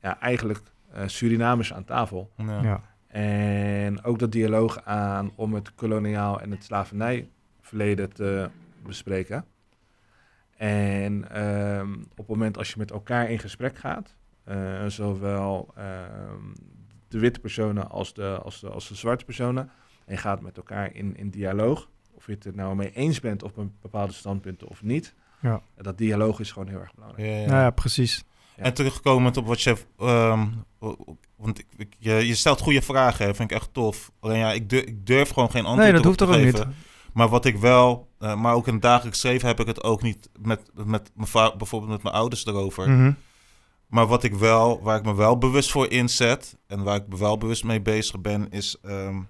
ja, 0.01 0.21
eigenlijk 0.21 0.63
eh, 0.93 1.03
Surinamers 1.07 1.73
aan 1.75 1.85
tafel. 1.85 2.31
Ja. 2.37 2.63
Ja. 2.63 2.81
En 3.07 4.05
ook 4.05 4.19
dat 4.19 4.33
dialoog 4.33 4.85
aan 4.85 5.33
om 5.35 5.55
het 5.55 5.75
koloniaal 5.75 6.41
en 6.41 6.51
het 6.51 6.65
slavernijverleden 6.65 8.13
te 8.13 8.51
bespreken. 8.83 9.45
En 10.57 11.31
ehm, 11.31 11.93
op 11.93 12.17
het 12.17 12.27
moment 12.27 12.59
als 12.59 12.71
je 12.71 12.79
met 12.79 12.91
elkaar 12.91 13.31
in 13.31 13.39
gesprek 13.39 13.79
gaat, 13.79 14.15
eh, 14.45 14.87
zowel 14.87 15.73
ehm, 15.77 16.43
de 17.09 17.19
witte 17.19 17.41
personen 17.41 17.91
als 17.91 18.15
de, 18.15 18.39
als, 18.43 18.61
de, 18.61 18.69
als 18.69 18.89
de 18.89 18.95
zwarte 18.95 19.25
personen, 19.25 19.71
en 20.07 20.19
gaat 20.19 20.41
met 20.41 20.57
elkaar 20.57 20.95
in, 20.95 21.17
in 21.17 21.31
dialoog, 21.31 21.89
of 22.17 22.27
je 22.27 22.33
het 22.33 22.45
er 22.45 22.55
nou 22.55 22.75
mee 22.77 22.93
eens 22.93 23.21
bent 23.21 23.43
op 23.43 23.57
een 23.57 23.73
bepaalde 23.83 24.13
standpunten 24.13 24.69
of 24.69 24.83
niet, 24.83 25.15
Ja. 25.41 25.63
dat 25.77 25.99
dialoog 25.99 26.41
is 26.41 26.53
gewoon 26.53 26.69
heel 26.69 26.81
erg 26.81 26.95
belangrijk. 26.95 27.29
Ja, 27.29 27.35
ja. 27.41 27.47
Nou 27.47 27.61
ja, 27.63 27.71
precies. 27.71 28.25
Ja. 28.57 28.63
En 28.63 28.75
terugkomend 28.75 29.37
op 29.37 29.47
wat 29.47 29.63
je... 29.63 29.77
ehm, 29.99 30.47
want 31.37 31.59
ik, 31.59 31.67
ik- 31.77 31.97
je, 31.99 32.13
je 32.27 32.35
stelt 32.35 32.61
goede 32.61 32.83
vragen, 32.83 33.27
hè, 33.27 33.35
vind 33.35 33.51
ik 33.51 33.57
echt 33.57 33.69
tof. 33.73 34.13
Alleen 34.21 34.39
ja, 34.39 34.53
ik 34.53 34.69
durf, 34.71 34.85
ik 34.85 35.07
durf 35.07 35.29
gewoon 35.31 35.51
geen 35.51 35.65
antwoord 35.65 35.83
Nee, 35.85 35.93
dat 35.93 36.05
hoeft 36.05 36.19
te 36.19 36.25
toch 36.25 36.35
ook 36.35 36.41
geven. 36.41 36.69
niet. 36.69 36.77
Maar 37.13 37.29
wat 37.29 37.45
ik 37.45 37.57
wel, 37.57 38.09
eh, 38.19 38.35
maar 38.41 38.55
ook 38.55 38.67
in 38.67 38.73
het 38.73 38.83
dagelijks 38.83 39.23
leven 39.23 39.49
heb 39.49 39.61
ik 39.61 39.67
het 39.67 39.83
ook 39.83 40.03
niet 40.03 40.29
met, 40.41 40.71
met 40.75 41.11
mijn 41.15 41.29
va- 41.29 41.57
bijvoorbeeld 41.57 41.93
met 41.93 42.03
mijn 42.03 42.15
ouders 42.15 42.47
erover. 42.47 42.91
Mhm. 42.91 43.13
Maar 43.87 44.07
wat 44.07 44.25
ik 44.25 44.35
wel, 44.35 44.83
waar 44.83 44.99
ik 44.99 45.05
me 45.05 45.15
wel 45.15 45.39
bewust 45.39 45.71
voor 45.71 45.91
inzet 45.91 46.57
en 46.67 46.83
waar 46.83 46.97
ik 46.97 47.07
me 47.09 47.17
wel 47.17 47.39
bewust 47.39 47.65
mee 47.65 47.81
bezig 47.81 48.21
ben, 48.21 48.51
is 48.51 48.77
ehm, 48.83 49.21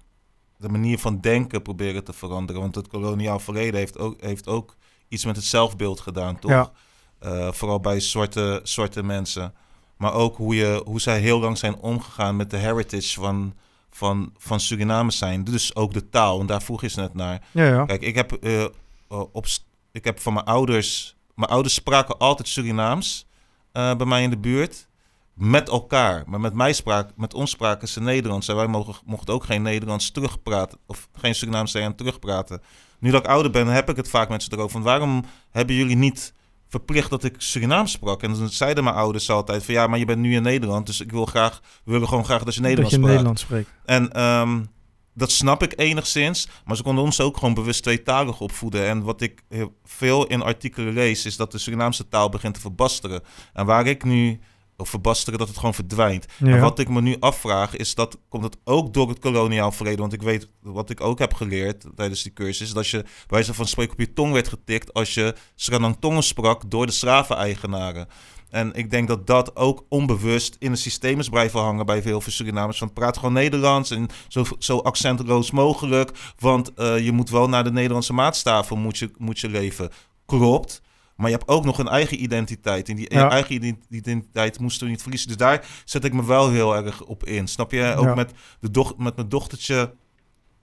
de 0.65 0.71
manier 0.71 0.99
van 0.99 1.19
denken 1.19 1.61
proberen 1.61 2.03
te 2.03 2.13
veranderen. 2.13 2.61
Want 2.61 2.75
het 2.75 2.87
koloniaal 2.87 3.39
verleden 3.39 3.79
heeft 3.79 3.97
ook, 3.97 4.21
heeft 4.21 4.47
ook 4.47 4.75
iets 5.07 5.25
met 5.25 5.35
het 5.35 5.45
zelfbeeld 5.45 5.99
gedaan, 5.99 6.39
toch? 6.39 6.51
Ja. 6.51 6.71
Eh, 7.19 7.51
vooral 7.51 7.79
bij 7.79 7.99
zwarte, 7.99 8.59
zwarte 8.63 9.03
mensen. 9.03 9.53
Maar 9.97 10.13
ook 10.13 10.37
hoe, 10.37 10.55
je, 10.55 10.81
hoe 10.85 11.01
zij 11.01 11.19
heel 11.19 11.39
lang 11.39 11.57
zijn 11.57 11.75
omgegaan 11.75 12.35
met 12.35 12.49
de 12.49 12.57
heritage 12.57 13.19
van, 13.19 13.53
van, 13.89 14.33
van 14.37 14.59
Surinamers 14.59 15.17
zijn. 15.17 15.43
Dus 15.43 15.75
ook 15.75 15.93
de 15.93 16.09
taal, 16.09 16.39
en 16.39 16.45
daar 16.45 16.61
vroeg 16.61 16.81
je 16.81 16.87
ze 16.87 16.99
net 16.99 17.13
naar. 17.13 17.47
Ja, 17.51 17.65
ja. 17.65 17.85
Kijk, 17.85 18.01
ik 18.01 18.15
heb, 18.15 18.31
eh, 18.31 18.63
eh, 18.63 18.69
op, 19.07 19.45
ik 19.91 20.03
heb 20.03 20.19
van 20.19 20.33
mijn 20.33 20.45
ouders... 20.45 21.15
Mijn 21.35 21.49
ouders 21.49 21.73
spraken 21.73 22.17
altijd 22.17 22.47
Surinaams 22.47 23.27
bij 23.71 24.05
mij 24.05 24.23
in 24.23 24.29
de 24.29 24.37
buurt. 24.37 24.87
Met 25.35 25.69
elkaar. 25.69 26.23
Maar 26.27 26.39
met 26.39 26.53
mij 26.53 26.73
spraak, 26.73 27.09
met 27.15 27.33
ons 27.33 27.51
spraken 27.51 27.87
ze 27.87 28.01
Nederlands. 28.01 28.47
En 28.47 28.55
wij 28.55 28.67
mogen, 28.67 28.95
mochten 29.05 29.33
ook 29.33 29.43
geen 29.43 29.61
Nederlands 29.61 30.11
terugpraten. 30.11 30.77
Of 30.85 31.09
geen 31.13 31.35
Surinaams 31.35 31.71
tegen 31.71 31.95
terugpraten. 31.95 32.61
Nu 32.99 33.11
dat 33.11 33.23
ik 33.23 33.29
ouder 33.29 33.51
ben, 33.51 33.67
heb 33.67 33.89
ik 33.89 33.95
het 33.95 34.09
vaak 34.09 34.29
met 34.29 34.43
ze 34.43 34.49
erover. 34.51 34.71
Van 34.71 34.81
waarom 34.81 35.23
hebben 35.51 35.75
jullie 35.75 35.95
niet 35.95 36.33
verplicht 36.67 37.09
dat 37.09 37.23
ik 37.23 37.35
Surinaams 37.37 37.91
sprak? 37.91 38.23
En 38.23 38.33
dan 38.33 38.49
zeiden 38.49 38.83
mijn 38.83 38.95
ouders 38.95 39.29
altijd 39.29 39.65
van... 39.65 39.73
Ja, 39.73 39.87
maar 39.87 39.99
je 39.99 40.05
bent 40.05 40.19
nu 40.19 40.35
in 40.35 40.41
Nederland. 40.43 40.85
Dus 40.85 41.01
ik 41.01 41.11
wil 41.11 41.25
graag... 41.25 41.61
We 41.83 41.91
willen 41.91 42.07
gewoon 42.07 42.25
graag 42.25 42.43
dat 42.43 42.53
je 42.55 42.61
dat 42.61 42.69
Nederlands 42.69 42.95
je 42.95 42.99
praat. 42.99 43.11
Nederlands 43.11 43.41
spreekt. 43.41 43.69
En 43.85 44.11
ehm, 44.11 44.63
dat 45.13 45.31
snap 45.31 45.63
ik 45.63 45.79
enigszins. 45.79 46.47
Maar 46.65 46.75
ze 46.75 46.83
konden 46.83 47.03
ons 47.03 47.21
ook 47.21 47.37
gewoon 47.37 47.53
bewust 47.53 47.83
tweetalig 47.83 48.39
opvoeden. 48.39 48.87
En 48.87 49.03
wat 49.03 49.21
ik 49.21 49.43
veel 49.83 50.27
in 50.27 50.41
artikelen 50.41 50.93
lees, 50.93 51.25
is 51.25 51.37
dat 51.37 51.51
de 51.51 51.57
Surinaamse 51.57 52.07
taal 52.07 52.29
begint 52.29 52.53
te 52.53 52.59
verbasteren. 52.59 53.21
En 53.53 53.65
waar 53.65 53.87
ik 53.87 54.03
nu, 54.03 54.39
of 54.77 54.89
verbasteren, 54.89 55.39
dat 55.39 55.47
het 55.47 55.57
gewoon 55.57 55.73
verdwijnt. 55.73 56.25
Ja. 56.37 56.47
En 56.47 56.59
wat 56.59 56.79
ik 56.79 56.89
me 56.89 57.01
nu 57.01 57.15
afvraag, 57.19 57.75
is 57.75 57.95
dat 57.95 58.17
komt 58.29 58.43
het 58.43 58.57
ook 58.63 58.93
door 58.93 59.09
het 59.09 59.19
koloniaal 59.19 59.71
verleden. 59.71 59.99
Want 59.99 60.13
ik 60.13 60.21
weet, 60.21 60.49
wat 60.61 60.89
ik 60.89 61.01
ook 61.01 61.19
heb 61.19 61.33
geleerd 61.33 61.85
tijdens 61.95 62.23
die 62.23 62.33
cursus, 62.33 62.73
dat 62.73 62.87
je 62.87 63.01
bij 63.01 63.09
wijze 63.27 63.53
van 63.53 63.67
spreken 63.67 63.93
op 63.93 63.99
je 63.99 64.13
tong 64.13 64.33
werd 64.33 64.47
getikt 64.47 64.93
als 64.93 65.13
je 65.13 65.35
Sranang 65.55 65.97
sprak 66.19 66.71
door 66.71 66.85
de 66.85 66.91
slaveneigenaren. 66.91 68.07
En 68.49 68.73
ik 68.73 68.91
denk 68.91 69.07
dat 69.07 69.27
dat 69.27 69.55
ook 69.55 69.85
onbewust 69.89 70.55
in 70.59 70.71
het 70.71 70.79
systeem 70.79 71.19
is 71.19 71.29
blijven 71.29 71.59
hangen 71.59 71.85
bij 71.85 72.01
veel 72.01 72.21
Surinamers. 72.21 72.77
Van 72.77 72.93
praat 72.93 73.17
gewoon 73.17 73.33
Nederlands 73.33 73.91
en 73.91 74.07
zo, 74.27 74.43
zo 74.59 74.77
accentloos 74.77 75.51
mogelijk. 75.51 76.11
Want 76.39 76.73
eh, 76.73 76.99
je 76.99 77.11
moet 77.11 77.29
wel 77.29 77.49
naar 77.49 77.63
de 77.63 77.71
Nederlandse 77.71 78.13
maatstaven 78.13 78.79
moet 78.79 78.97
je, 78.97 79.11
moet 79.17 79.39
je 79.39 79.49
leven. 79.49 79.89
Klopt. 80.25 80.81
Maar 81.15 81.29
je 81.29 81.35
hebt 81.35 81.47
ook 81.49 81.65
nog 81.65 81.77
een 81.77 81.87
eigen 81.87 82.23
identiteit. 82.23 82.89
En 82.89 82.95
die 82.95 83.13
Ja. 83.13 83.29
eigen 83.29 83.53
ident- 83.55 83.85
identiteit 83.89 84.59
moesten 84.59 84.85
we 84.85 84.91
niet 84.91 85.01
verliezen. 85.01 85.27
Dus 85.27 85.37
daar 85.37 85.65
zet 85.85 86.03
ik 86.03 86.13
me 86.13 86.25
wel 86.25 86.49
heel 86.49 86.75
erg 86.75 87.03
op 87.03 87.23
in. 87.25 87.47
Snap 87.47 87.71
je? 87.71 87.93
Ook 87.97 88.05
Ja. 88.05 88.15
met, 88.15 88.31
de 88.59 88.71
doch 88.71 88.97
met 88.97 89.15
mijn 89.15 89.29
dochtertje. 89.29 89.93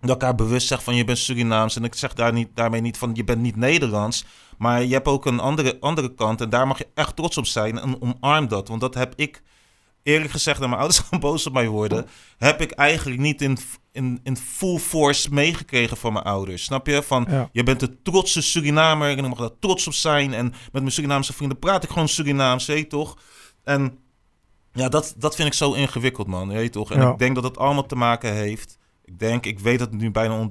Dat 0.01 0.11
elkaar 0.11 0.35
bewust 0.35 0.67
zegt 0.67 0.83
van 0.83 0.95
je 0.95 1.05
bent 1.05 1.19
Surinaams. 1.19 1.77
En 1.77 1.85
ik 1.85 1.95
zeg 1.95 2.15
daar 2.15 2.33
niet, 2.33 2.49
daarmee 2.55 2.81
niet 2.81 2.99
van 2.99 3.11
je 3.15 3.25
bent 3.25 3.41
niet 3.41 3.57
Nederlands. 3.57 4.25
Maar 4.59 4.85
je 4.85 4.93
hebt 4.93 5.07
ook 5.09 5.27
een 5.27 5.41
andere, 5.41 5.77
andere 5.81 6.15
kant. 6.15 6.41
En 6.41 6.51
daar 6.51 6.67
mag 6.67 6.79
je 6.79 6.87
echt 6.95 7.17
trots 7.17 7.37
op 7.37 7.47
zijn. 7.47 7.79
En 7.79 8.03
omarm 8.03 8.49
dat. 8.49 8.69
Want 8.69 8.81
dat 8.81 8.95
heb 8.95 9.13
ik, 9.17 9.43
eerlijk 10.03 10.31
gezegd, 10.31 10.61
en 10.61 10.69
mijn 10.69 10.81
ouders 10.81 11.01
gaan 11.11 11.21
boos 11.21 11.47
op 11.47 11.53
mij 11.53 11.69
worden. 11.69 12.07
Heb 12.39 12.61
ik 12.61 12.71
eigenlijk 12.71 13.21
niet 13.21 13.43
in, 13.43 13.59
in, 13.93 14.21
in 14.23 14.37
full 14.37 14.79
force 14.79 15.33
meegekregen 15.33 15.97
van 15.97 16.13
mijn 16.13 16.25
ouders. 16.25 16.65
Snap 16.65 16.87
je? 16.87 17.03
Van 17.03 17.27
Ja. 17.31 17.49
je 17.53 17.63
bent 17.63 17.81
de 17.81 18.03
trotse 18.03 18.43
Surinamer. 18.43 19.11
En 19.11 19.19
ik 19.25 19.29
mag 19.29 19.39
daar 19.39 19.59
trots 19.59 19.87
op 19.87 19.93
zijn. 19.93 20.35
En 20.35 20.45
met 20.51 20.73
mijn 20.73 20.91
Surinaamse 20.93 21.33
vrienden 21.33 21.59
praat 21.59 21.83
ik 21.85 21.91
gewoon 21.91 22.09
Surinaams. 22.09 22.67
Weet 22.67 22.79
je 22.79 22.87
toch? 22.87 23.17
En 23.65 23.99
ja, 24.73 24.89
dat, 24.89 25.15
dat 25.19 25.35
vind 25.35 25.49
ik 25.49 25.55
zo 25.55 25.73
ingewikkeld, 25.73 26.27
man. 26.27 26.49
Weet 26.49 26.63
je 26.63 26.71
toch? 26.71 26.91
En 26.93 27.01
Ja. 27.01 27.13
ik 27.13 27.19
denk 27.19 27.35
dat 27.35 27.45
het 27.45 27.59
allemaal 27.59 27.87
te 27.87 27.97
maken 27.97 28.33
heeft. 28.35 28.79
Ik 29.05 29.19
denk, 29.19 29.47
ik 29.47 29.59
weet 29.61 29.81
het 29.81 29.93
nu 29.93 30.11
bijna 30.11 30.49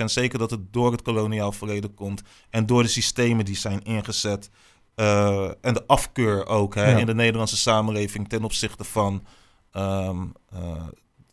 100% 0.00 0.04
zeker 0.04 0.38
dat 0.38 0.50
het 0.50 0.72
door 0.72 0.92
het 0.92 1.02
koloniaal 1.02 1.52
verleden 1.52 1.94
komt. 1.94 2.22
En 2.50 2.66
door 2.66 2.82
de 2.82 2.88
systemen 2.88 3.44
die 3.44 3.56
zijn 3.56 3.82
ingezet. 3.82 4.50
eh, 4.94 5.44
en 5.60 5.74
de 5.74 5.86
afkeur 5.86 6.46
ook 6.46 6.74
hè, 6.74 6.90
Ja. 6.90 6.98
in 6.98 7.06
de 7.06 7.14
Nederlandse 7.14 7.56
samenleving 7.56 8.28
ten 8.28 8.44
opzichte 8.44 8.84
van, 8.84 9.24
ehm, 9.70 10.22
eh, 10.52 10.82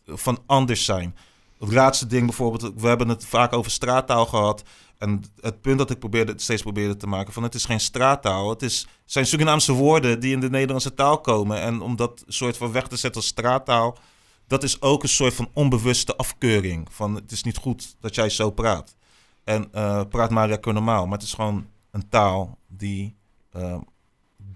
van 0.06 0.38
anders 0.46 0.84
zijn. 0.84 1.16
Het 1.62 1.72
laatste 1.72 2.06
ding 2.06 2.26
bijvoorbeeld, 2.26 2.72
we 2.76 2.88
hebben 2.88 3.08
het 3.08 3.26
vaak 3.26 3.52
over 3.52 3.70
straattaal 3.70 4.26
gehad. 4.26 4.62
En 4.98 5.22
het 5.40 5.60
punt 5.60 5.78
dat 5.78 5.90
ik 5.90 5.98
probeerde, 5.98 6.32
steeds 6.36 6.62
probeerde 6.62 6.96
te 6.96 7.06
maken 7.06 7.32
van 7.32 7.42
het 7.42 7.54
is 7.54 7.64
geen 7.64 7.80
straattaal. 7.80 8.50
Het 8.50 8.62
is, 8.62 8.86
zijn 9.04 9.26
Surinaamse 9.26 9.72
woorden 9.72 10.20
die 10.20 10.32
in 10.32 10.40
de 10.40 10.50
Nederlandse 10.50 10.94
taal 10.94 11.20
komen. 11.20 11.60
En 11.60 11.80
om 11.80 11.96
dat 11.96 12.24
soort 12.26 12.56
van 12.56 12.72
weg 12.72 12.86
te 12.86 12.96
zetten 12.96 13.20
als 13.20 13.30
straattaal, 13.30 13.98
dat 14.46 14.62
is 14.62 14.80
ook 14.80 15.02
een 15.02 15.08
soort 15.08 15.34
van 15.34 15.50
onbewuste 15.52 16.16
afkeuring. 16.16 16.88
Van 16.90 17.14
het 17.14 17.30
is 17.32 17.42
niet 17.42 17.56
goed 17.56 17.96
dat 18.00 18.14
jij 18.14 18.28
zo 18.28 18.50
praat. 18.50 18.96
En 19.44 19.68
eh, 19.72 20.02
praat 20.08 20.30
maar 20.30 20.48
lekker 20.48 20.72
normaal. 20.72 21.04
Maar 21.04 21.18
het 21.18 21.26
is 21.26 21.34
gewoon 21.34 21.66
een 21.90 22.08
taal 22.08 22.58
die 22.68 23.16
eh, 23.50 23.78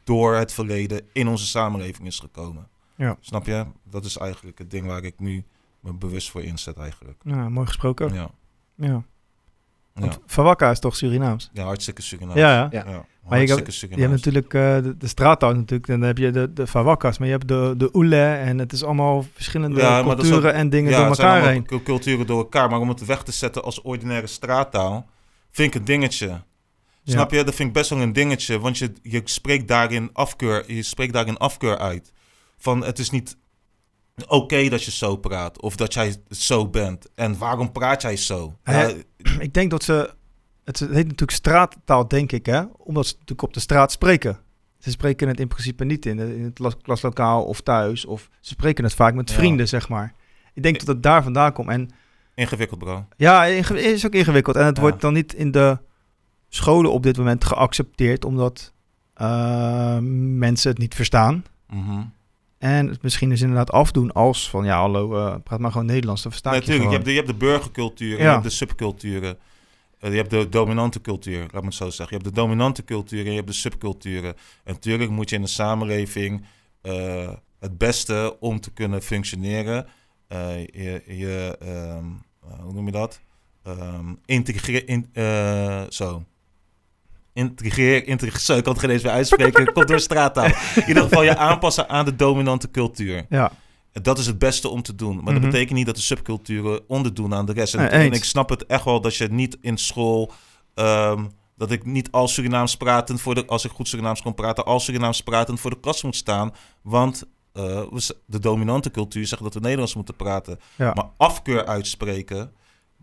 door 0.04 0.34
het 0.34 0.52
verleden 0.52 1.00
in 1.12 1.28
onze 1.28 1.46
samenleving 1.46 2.06
is 2.06 2.18
gekomen. 2.18 2.68
Ja. 2.96 3.16
Snap 3.20 3.46
je? 3.46 3.66
Dat 3.84 4.04
is 4.04 4.16
eigenlijk 4.16 4.58
het 4.58 4.70
ding 4.70 4.86
waar 4.86 5.04
ik 5.04 5.20
nu 5.20 5.44
me 5.86 5.92
bewust 5.92 6.30
voor 6.30 6.42
inzet 6.42 6.76
eigenlijk. 6.76 7.20
Ja, 7.24 7.48
mooi 7.48 7.66
gesproken. 7.66 8.14
Ja, 8.14 8.28
Ja. 8.76 8.86
ja. 8.86 9.02
Want 9.94 10.18
Fawakka 10.26 10.70
is 10.70 10.80
toch 10.80 10.96
Surinaams? 10.96 11.50
ja 11.52 11.64
hartstikke 11.64 12.02
Surinaams. 12.02 12.38
Ja, 12.38 12.50
ja. 12.50 12.68
Ja. 12.70 12.84
ja 12.90 13.04
Maar 13.28 13.40
je, 13.40 13.48
hartstikke 13.48 13.54
hebt, 13.54 13.66
je 13.66 13.72
Surinaams. 13.72 14.00
hebt 14.24 14.24
natuurlijk 14.24 14.54
eh, 14.54 14.90
de, 14.90 14.96
de 14.96 15.06
straattaal 15.06 15.54
natuurlijk. 15.54 15.86
Dan 15.86 16.00
heb 16.02 16.18
je 16.18 16.30
de, 16.30 16.52
de 16.52 16.66
Fawakkas, 16.66 17.18
maar 17.18 17.26
je 17.28 17.32
hebt 17.34 17.48
de, 17.48 17.74
de 17.76 17.88
Oele. 17.96 18.22
En 18.22 18.58
het 18.58 18.72
is 18.72 18.84
allemaal 18.84 19.26
verschillende 19.32 19.80
Ja, 19.80 20.02
culturen 20.02 20.50
ook- 20.50 20.56
en 20.56 20.70
dingen 20.70 20.90
ja, 20.90 20.96
door 20.98 21.06
elkaar 21.06 21.48
heen. 21.48 21.66
cu- 21.66 21.82
culturen 21.82 22.26
door 22.26 22.38
elkaar. 22.38 22.70
Maar 22.70 22.80
om 22.80 22.88
het 22.88 23.04
weg 23.06 23.22
te 23.22 23.32
zetten 23.32 23.62
als 23.62 23.82
ordinaire 23.82 24.26
straattaal, 24.26 25.06
vind 25.50 25.74
ik 25.74 25.80
een 25.80 25.86
dingetje. 25.86 26.40
Snap 27.04 27.30
je? 27.30 27.44
Dat 27.44 27.54
vind 27.54 27.68
ik 27.68 27.74
best 27.74 27.90
wel 27.90 28.00
een 28.00 28.12
dingetje. 28.12 28.58
Want 28.60 28.78
je, 28.78 28.92
je 29.02 29.20
spreekt 29.24 29.68
daarin 29.68 30.10
afkeur, 30.12 30.72
je 30.72 30.82
spreekt 30.82 31.12
daarin 31.12 31.36
afkeur 31.36 31.78
uit. 31.78 32.12
Van 32.58 32.84
het 32.84 32.98
is 32.98 33.10
niet 33.10 33.36
oké 34.26 34.68
dat 34.68 34.84
je 34.84 34.90
zo 34.90 35.16
praat. 35.16 35.60
Of 35.62 35.76
dat 35.76 35.94
jij 35.94 36.16
zo 36.30 36.68
bent. 36.68 37.08
En 37.14 37.38
waarom 37.38 37.72
praat 37.72 38.02
jij 38.02 38.16
zo? 38.16 38.58
Ja, 38.64 38.92
Ik 39.38 39.54
denk 39.54 39.70
dat 39.70 39.82
ze... 39.82 40.14
Het 40.64 40.78
heet 40.78 40.90
natuurlijk 40.90 41.30
straattaal, 41.30 42.08
denk 42.08 42.32
ik, 42.32 42.46
hè? 42.46 42.62
Omdat 42.76 43.06
ze 43.06 43.12
natuurlijk 43.12 43.42
op 43.42 43.54
de 43.54 43.60
straat 43.60 43.92
spreken. 43.92 44.38
Ze 44.78 44.90
spreken 44.90 45.28
het 45.28 45.40
in 45.40 45.48
principe 45.48 45.84
niet 45.84 46.06
in, 46.06 46.18
in 46.18 46.44
het 46.44 46.58
las- 46.58 46.76
klaslokaal 46.82 47.44
of 47.44 47.60
thuis. 47.60 48.04
Of 48.04 48.28
ze 48.40 48.50
spreken 48.50 48.84
het 48.84 48.94
vaak 48.94 49.14
met 49.14 49.30
Ja. 49.30 49.36
vrienden, 49.36 49.68
zeg 49.68 49.88
maar. 49.88 50.14
Ik 50.54 50.62
denk 50.62 50.78
dat 50.78 50.86
het 50.86 51.02
daar 51.02 51.22
vandaan 51.22 51.52
komt. 51.52 51.68
En 51.68 51.90
ingewikkeld, 52.34 52.78
bro. 52.78 53.04
ja, 53.16 53.44
is 53.44 54.06
ook 54.06 54.12
ingewikkeld. 54.14 54.56
En 54.56 54.64
het 54.64 54.76
Ja. 54.76 54.82
wordt 54.82 55.00
dan 55.00 55.12
niet 55.12 55.34
in 55.34 55.50
de 55.50 55.78
scholen 56.48 56.92
op 56.92 57.02
dit 57.02 57.16
moment 57.16 57.44
geaccepteerd, 57.44 58.24
omdat 58.24 58.72
eh, 59.14 59.98
mensen 60.38 60.70
het 60.70 60.78
niet 60.78 60.94
verstaan. 60.94 61.44
Mhm. 61.68 62.02
En 62.58 62.88
het 62.88 63.02
misschien 63.02 63.32
is 63.32 63.40
inderdaad 63.40 63.70
afdoen 63.70 64.12
als 64.12 64.50
van 64.50 64.64
ja, 64.64 64.78
hallo, 64.78 65.16
eh, 65.16 65.34
praat 65.44 65.60
maar 65.60 65.70
gewoon 65.70 65.86
Nederlands, 65.86 66.22
dan 66.22 66.30
versta 66.30 66.50
ik 66.50 66.54
je 66.54 66.60
Natuurlijk, 66.60 66.88
je, 66.88 66.94
hebt 66.94 67.04
de, 67.04 67.10
je 67.10 67.16
hebt 67.16 67.30
de 67.30 67.44
burgercultuur 67.44 68.12
en 68.12 68.18
Ja. 68.18 68.24
je 68.24 68.30
hebt 68.30 68.42
de 68.42 68.50
subculturen. 68.50 69.38
Eh, 69.98 70.10
je 70.10 70.16
hebt 70.16 70.30
de 70.30 70.48
dominante 70.48 71.00
cultuur, 71.00 71.40
laat 71.40 71.62
me 71.62 71.68
het 71.68 71.74
zo 71.74 71.90
zeggen. 71.90 72.16
Je 72.16 72.22
hebt 72.22 72.34
de 72.34 72.40
dominante 72.40 72.84
cultuur 72.84 73.24
en 73.24 73.30
je 73.30 73.36
hebt 73.36 73.46
de 73.46 73.52
subculturen. 73.52 74.34
En 74.64 74.72
natuurlijk 74.72 75.10
moet 75.10 75.30
je 75.30 75.36
in 75.36 75.42
de 75.42 75.48
samenleving 75.48 76.44
eh, 76.80 77.32
het 77.60 77.78
beste 77.78 78.36
om 78.40 78.60
te 78.60 78.72
kunnen 78.72 79.02
functioneren. 79.02 79.86
je, 80.28 81.02
je 81.06 81.56
ehm, 81.60 82.04
eh, 82.42 82.60
hoe 82.60 82.72
noem 82.72 82.86
je 82.86 82.92
dat? 82.92 83.20
Ehm 83.62 84.14
integreer, 84.24 84.88
in, 84.88 85.10
zo. 85.92 86.24
Integreer, 87.36 88.06
integreer, 88.06 88.56
ik 88.56 88.64
kan 88.64 88.72
het 88.72 88.82
geen 88.82 88.90
eens 88.90 89.02
meer 89.02 89.12
uitspreken. 89.12 89.72
Komt 89.72 89.88
door 89.88 90.00
straattaal. 90.10 90.44
In 90.74 90.84
ieder 90.86 91.02
geval 91.02 91.22
je 91.22 91.36
aanpassen 91.36 91.88
aan 91.88 92.04
de 92.04 92.16
dominante 92.16 92.70
cultuur. 92.70 93.26
Ja, 93.28 93.52
Dat 93.92 94.18
is 94.18 94.26
het 94.26 94.38
beste 94.38 94.68
om 94.68 94.82
te 94.82 94.94
doen. 94.94 95.14
Maar 95.14 95.32
Mhm. 95.32 95.42
dat 95.42 95.50
betekent 95.50 95.76
niet 95.76 95.86
dat 95.86 95.94
de 95.96 96.00
subculturen 96.02 96.80
onderdoen 96.88 97.34
aan 97.34 97.46
de 97.46 97.52
rest. 97.52 97.74
En, 97.74 98.12
ik 98.12 98.24
snap 98.24 98.48
het 98.48 98.66
echt 98.66 98.84
wel 98.84 99.00
dat 99.00 99.16
je 99.16 99.28
niet 99.28 99.58
in 99.60 99.76
school... 99.78 100.32
ehm, 100.74 101.24
dat 101.56 101.70
ik 101.70 101.84
niet 101.84 102.10
als 102.10 102.34
Surinaams 102.34 102.76
pratend 102.76 103.20
voor 103.20 103.34
de... 103.34 103.46
Als 103.46 103.64
ik 103.64 103.70
goed 103.70 103.88
Surinaams 103.88 104.22
kon 104.22 104.34
praten, 104.34 104.64
als 104.64 104.84
Surinaams 104.84 105.22
pratend 105.22 105.60
voor 105.60 105.70
de 105.70 105.80
klas 105.80 106.02
moet 106.02 106.16
staan. 106.16 106.54
Want 106.82 107.22
z- 107.94 108.10
de 108.26 108.38
dominante 108.38 108.90
cultuur 108.90 109.26
zegt 109.26 109.42
dat 109.42 109.54
we 109.54 109.60
Nederlands 109.60 109.94
moeten 109.94 110.16
praten. 110.16 110.58
Ja. 110.76 110.92
Maar 110.94 111.06
afkeur 111.16 111.66
uitspreken, 111.66 112.52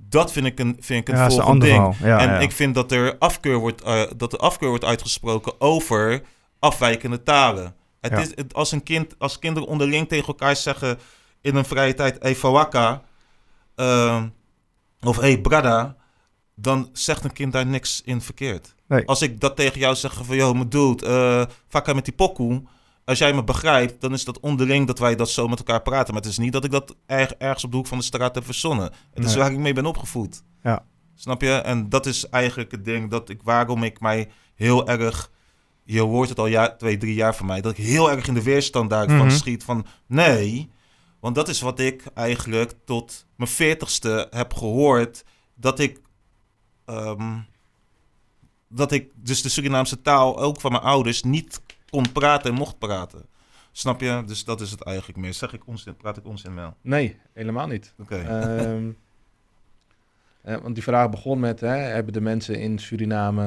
dat 0.09 0.31
vind 0.31 0.45
ik 0.45 0.59
een, 0.59 0.77
vind 0.79 1.07
ik 1.07 1.15
een 1.15 1.31
Ja, 1.31 1.47
een 1.47 1.59
ding. 1.59 1.95
Ja, 1.97 2.19
en 2.19 2.29
ja. 2.29 2.39
ik 2.39 2.51
vind 2.51 2.75
dat 2.75 2.91
er 2.91 3.15
afkeur 3.17 3.57
wordt, 3.57 3.81
eh, 3.81 4.01
dat 4.15 4.33
er 4.33 4.39
afkeur 4.39 4.69
wordt 4.69 4.83
uitgesproken 4.83 5.61
over 5.61 6.21
afwijkende 6.59 7.23
talen. 7.23 7.75
Het 8.01 8.17
is, 8.17 8.35
het, 8.35 8.53
als, 8.53 8.71
een 8.71 8.83
kind, 8.83 9.15
als 9.17 9.39
kinderen 9.39 9.69
onderling 9.69 10.07
tegen 10.07 10.27
elkaar 10.27 10.55
zeggen 10.55 10.99
in 11.41 11.55
een 11.55 11.65
vrije 11.65 11.93
tijd, 11.93 12.17
hey 12.21 12.35
fawaka, 12.35 13.01
ehm, 13.75 14.27
of 15.01 15.19
hey 15.19 15.41
brada, 15.41 15.95
dan 16.55 16.89
zegt 16.93 17.23
een 17.23 17.33
kind 17.33 17.53
daar 17.53 17.65
niks 17.65 18.01
in 18.05 18.21
verkeerd. 18.21 18.75
Nee. 18.87 19.07
Als 19.07 19.21
ik 19.21 19.39
dat 19.39 19.55
tegen 19.55 19.79
jou 19.79 19.95
zeg 19.95 20.13
van, 20.23 20.35
yo, 20.35 20.53
mijn 20.53 20.69
dude, 20.69 21.05
eh 21.05 21.55
vakka 21.67 21.93
met 21.93 22.05
die 22.05 22.13
pokoe, 22.13 22.63
als 23.05 23.17
jij 23.17 23.33
me 23.33 23.43
begrijpt, 23.43 24.01
dan 24.01 24.13
is 24.13 24.23
dat 24.25 24.39
onderling 24.39 24.87
dat 24.87 24.99
wij 24.99 25.15
dat 25.15 25.29
zo 25.29 25.47
met 25.47 25.57
elkaar 25.57 25.81
praten. 25.81 26.13
Maar 26.13 26.21
het 26.21 26.31
is 26.31 26.37
niet 26.37 26.51
dat 26.53 26.63
ik 26.63 26.71
dat 26.71 26.95
erg, 27.05 27.33
ergens 27.33 27.63
op 27.63 27.71
de 27.71 27.77
hoek 27.77 27.87
van 27.87 27.97
de 27.97 28.03
straat 28.03 28.35
heb 28.35 28.45
verzonnen. 28.45 28.91
Het 29.13 29.23
is 29.25 29.35
waar 29.35 29.51
ik 29.51 29.57
mee 29.57 29.73
ben 29.73 29.85
opgevoed. 29.85 30.43
Ja. 30.63 30.85
Snap 31.15 31.41
je? 31.41 31.51
En 31.51 31.89
dat 31.89 32.05
is 32.05 32.29
eigenlijk 32.29 32.71
het 32.71 32.85
ding 32.85 33.09
dat 33.09 33.29
ik, 33.29 33.41
waarom 33.43 33.83
ik 33.83 33.99
mij 33.99 34.29
heel 34.55 34.87
erg, 34.87 35.31
je 35.83 36.01
hoort 36.01 36.29
het 36.29 36.39
al 36.39 36.47
ja, 36.47 36.75
twee, 36.75 36.97
drie 36.97 37.13
jaar 37.13 37.35
van 37.35 37.45
mij, 37.45 37.61
dat 37.61 37.77
ik 37.77 37.85
heel 37.85 38.11
erg 38.11 38.27
in 38.27 38.33
de 38.33 38.43
weerstand 38.43 38.89
daarvan 38.89 39.17
Mhm. 39.25 39.29
schiet 39.35 39.63
van 39.63 39.85
nee. 40.07 40.69
Want 41.19 41.35
dat 41.35 41.47
is 41.47 41.61
wat 41.61 41.79
ik 41.79 42.03
eigenlijk 42.13 42.73
tot 42.85 43.25
mijn 43.35 43.49
veertigste 43.49 44.27
heb 44.31 44.53
gehoord, 44.53 45.23
dat 45.55 45.79
ik, 45.79 46.01
ehm, 46.85 47.37
dat 48.69 48.91
ik 48.91 49.11
dus 49.15 49.41
de 49.41 49.49
Surinaamse 49.49 50.01
taal 50.01 50.39
ook 50.39 50.61
van 50.61 50.71
mijn 50.71 50.83
ouders 50.83 51.23
niet 51.23 51.61
kon 51.93 52.11
praten 52.11 52.51
en 52.51 52.57
mocht 52.57 52.77
praten. 52.77 53.21
Snap 53.71 54.01
je? 54.01 54.23
Dus 54.25 54.43
dat 54.45 54.61
is 54.61 54.71
het 54.71 54.81
eigenlijk 54.81 55.17
meer. 55.17 55.33
Zeg 55.33 55.53
ik 55.53 55.67
onzin, 55.67 55.95
praat 55.95 56.17
ik 56.17 56.25
onzin 56.25 56.55
wel? 56.55 56.73
Nee, 56.81 57.17
helemaal 57.33 57.67
niet. 57.67 57.93
Oké. 58.01 58.15
Ehm, 58.15 58.89
eh, 60.53 60.55
want 60.61 60.73
die 60.75 60.83
vraag 60.83 61.09
begon 61.09 61.39
met, 61.39 61.59
hè, 61.59 61.67
hebben 61.67 62.13
de 62.13 62.21
mensen 62.21 62.59
in 62.59 62.79
Suriname 62.79 63.43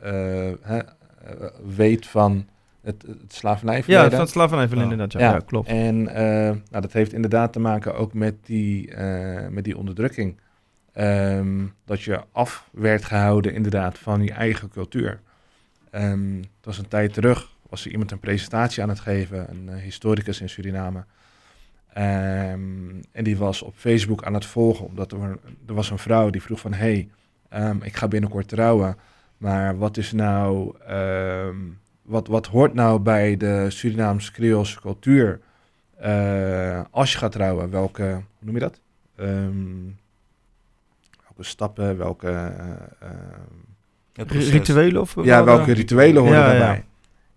eh, 0.00 0.68
hè, 0.68 0.78
eh, 0.78 1.50
weet 1.76 2.06
van 2.06 2.46
het, 2.80 3.02
het 3.02 3.16
Ja, 3.18 3.24
slavernijverleden? 3.28 4.18
van 4.18 4.28
slavernijverleden 4.28 4.96
Ja. 4.96 5.02
inderdaad. 5.02 5.20
Ja, 5.22 5.32
ja, 5.32 5.40
klopt. 5.46 5.68
En 5.68 6.08
eh, 6.08 6.24
nou, 6.70 6.80
dat 6.82 6.92
heeft 6.92 7.12
inderdaad 7.12 7.52
te 7.52 7.60
maken 7.60 7.94
ook 7.94 8.12
met 8.14 8.34
die, 8.46 8.94
eh, 8.94 9.48
met 9.48 9.64
die 9.64 9.78
onderdrukking. 9.78 10.40
Ehm, 10.92 11.66
dat 11.84 12.02
je 12.02 12.20
af 12.32 12.68
werd 12.72 13.04
gehouden 13.04 13.54
inderdaad 13.54 13.98
van 13.98 14.22
je 14.24 14.32
eigen 14.32 14.68
cultuur. 14.68 15.20
Ehm 15.90 16.36
het 16.36 16.64
was 16.66 16.78
een 16.78 16.88
tijd 16.88 17.12
terug, 17.12 17.48
was 17.68 17.84
er 17.84 17.90
iemand 17.90 18.10
een 18.10 18.18
presentatie 18.18 18.82
aan 18.82 18.88
het 18.88 19.00
geven, 19.00 19.50
een 19.50 19.68
eh, 19.68 19.82
historicus 19.82 20.40
in 20.40 20.48
Suriname. 20.48 21.04
Ehm, 21.92 23.00
en 23.12 23.24
die 23.24 23.36
was 23.36 23.62
op 23.62 23.74
Facebook 23.76 24.24
aan 24.24 24.34
het 24.34 24.46
volgen, 24.46 24.86
omdat 24.86 25.12
er, 25.12 25.38
er 25.66 25.74
was 25.74 25.90
een 25.90 25.98
vrouw 25.98 26.30
die 26.30 26.42
vroeg 26.42 26.60
van... 26.60 26.72
hey, 26.72 27.08
ehm, 27.48 27.76
ik 27.82 27.96
ga 27.96 28.08
binnenkort 28.08 28.48
trouwen, 28.48 28.96
maar 29.36 29.78
wat 29.78 29.96
is 29.96 30.12
nou... 30.12 30.74
ehm, 30.86 31.56
wat, 32.02 32.26
wat 32.26 32.46
hoort 32.46 32.74
nou 32.74 32.98
bij 33.00 33.36
de 33.36 33.66
Surinaamse 33.68 34.32
Creoolse 34.32 34.80
cultuur 34.80 35.40
eh, 35.96 36.80
als 36.90 37.12
je 37.12 37.18
gaat 37.18 37.32
trouwen? 37.32 37.70
Welke, 37.70 38.02
hoe 38.02 38.22
noem 38.38 38.54
je 38.54 38.60
dat? 38.60 38.80
Ehm, 39.16 39.84
welke 41.22 41.42
stappen, 41.42 41.98
welke... 41.98 42.52
proces. 44.12 44.50
Rituelen 44.50 45.00
of 45.00 45.24
ja, 45.24 45.44
welke 45.44 45.72
rituelen 45.72 46.22
horen 46.22 46.38
Ja, 46.38 46.52
ja. 46.52 46.82